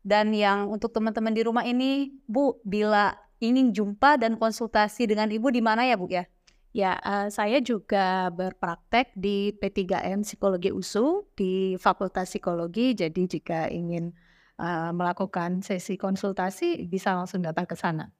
Dan 0.02 0.34
yang 0.34 0.70
untuk 0.70 0.94
teman-teman 0.94 1.34
di 1.34 1.42
rumah 1.42 1.66
ini, 1.66 2.14
Bu, 2.30 2.62
bila 2.62 3.14
ingin 3.42 3.74
jumpa 3.74 4.22
dan 4.22 4.38
konsultasi 4.38 5.10
dengan 5.10 5.26
Ibu 5.30 5.50
di 5.50 5.58
mana 5.58 5.82
ya 5.82 5.98
Bu 5.98 6.06
ya? 6.06 6.30
Ya, 6.72 6.96
uh, 7.04 7.28
saya 7.28 7.60
juga 7.60 8.32
berpraktek 8.32 9.12
di 9.12 9.52
P3N 9.60 10.24
Psikologi 10.24 10.72
USU 10.72 11.28
di 11.36 11.76
Fakultas 11.76 12.32
Psikologi. 12.32 12.96
Jadi 12.96 13.28
jika 13.28 13.68
ingin 13.68 14.16
uh, 14.62 14.90
melakukan 14.94 15.60
sesi 15.66 15.98
konsultasi 15.98 16.86
bisa 16.86 17.18
langsung 17.18 17.42
datang 17.42 17.66
ke 17.66 17.74
sana. 17.74 18.14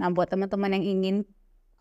Nah, 0.00 0.08
buat 0.10 0.32
teman-teman 0.32 0.80
yang 0.80 0.84
ingin 0.98 1.16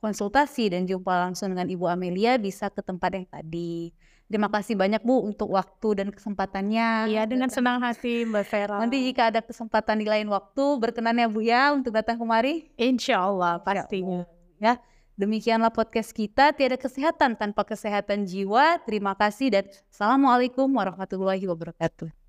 konsultasi 0.03 0.75
dan 0.75 0.83
jumpa 0.83 1.31
langsung 1.31 1.55
dengan 1.55 1.71
Ibu 1.71 1.87
Amelia 1.87 2.35
bisa 2.35 2.67
ke 2.67 2.83
tempat 2.83 3.15
yang 3.15 3.25
tadi. 3.31 3.95
Terima 4.27 4.49
kasih 4.49 4.73
banyak 4.73 5.05
Bu 5.05 5.23
untuk 5.23 5.53
waktu 5.53 6.03
dan 6.03 6.07
kesempatannya. 6.09 7.11
Iya, 7.11 7.23
dengan 7.29 7.53
senang 7.53 7.79
hati 7.79 8.25
Mbak 8.25 8.45
Vera. 8.49 8.77
Nanti 8.81 8.97
jika 9.05 9.29
ada 9.29 9.45
kesempatan 9.45 10.01
di 10.01 10.07
lain 10.09 10.27
waktu, 10.27 10.63
berkenan 10.81 11.21
ya 11.21 11.27
Bu 11.29 11.39
ya 11.45 11.69
untuk 11.71 11.93
datang 11.93 12.17
kemari. 12.17 12.73
Insya 12.75 13.23
Allah, 13.29 13.61
pastinya. 13.61 14.25
Ya, 14.57 14.81
demikianlah 15.19 15.69
podcast 15.69 16.15
kita. 16.15 16.49
Tiada 16.55 16.81
kesehatan 16.81 17.37
tanpa 17.37 17.61
kesehatan 17.61 18.25
jiwa. 18.25 18.81
Terima 18.83 19.13
kasih 19.13 19.53
dan 19.53 19.69
Assalamualaikum 19.91 20.65
warahmatullahi 20.65 21.45
wabarakatuh. 21.45 22.22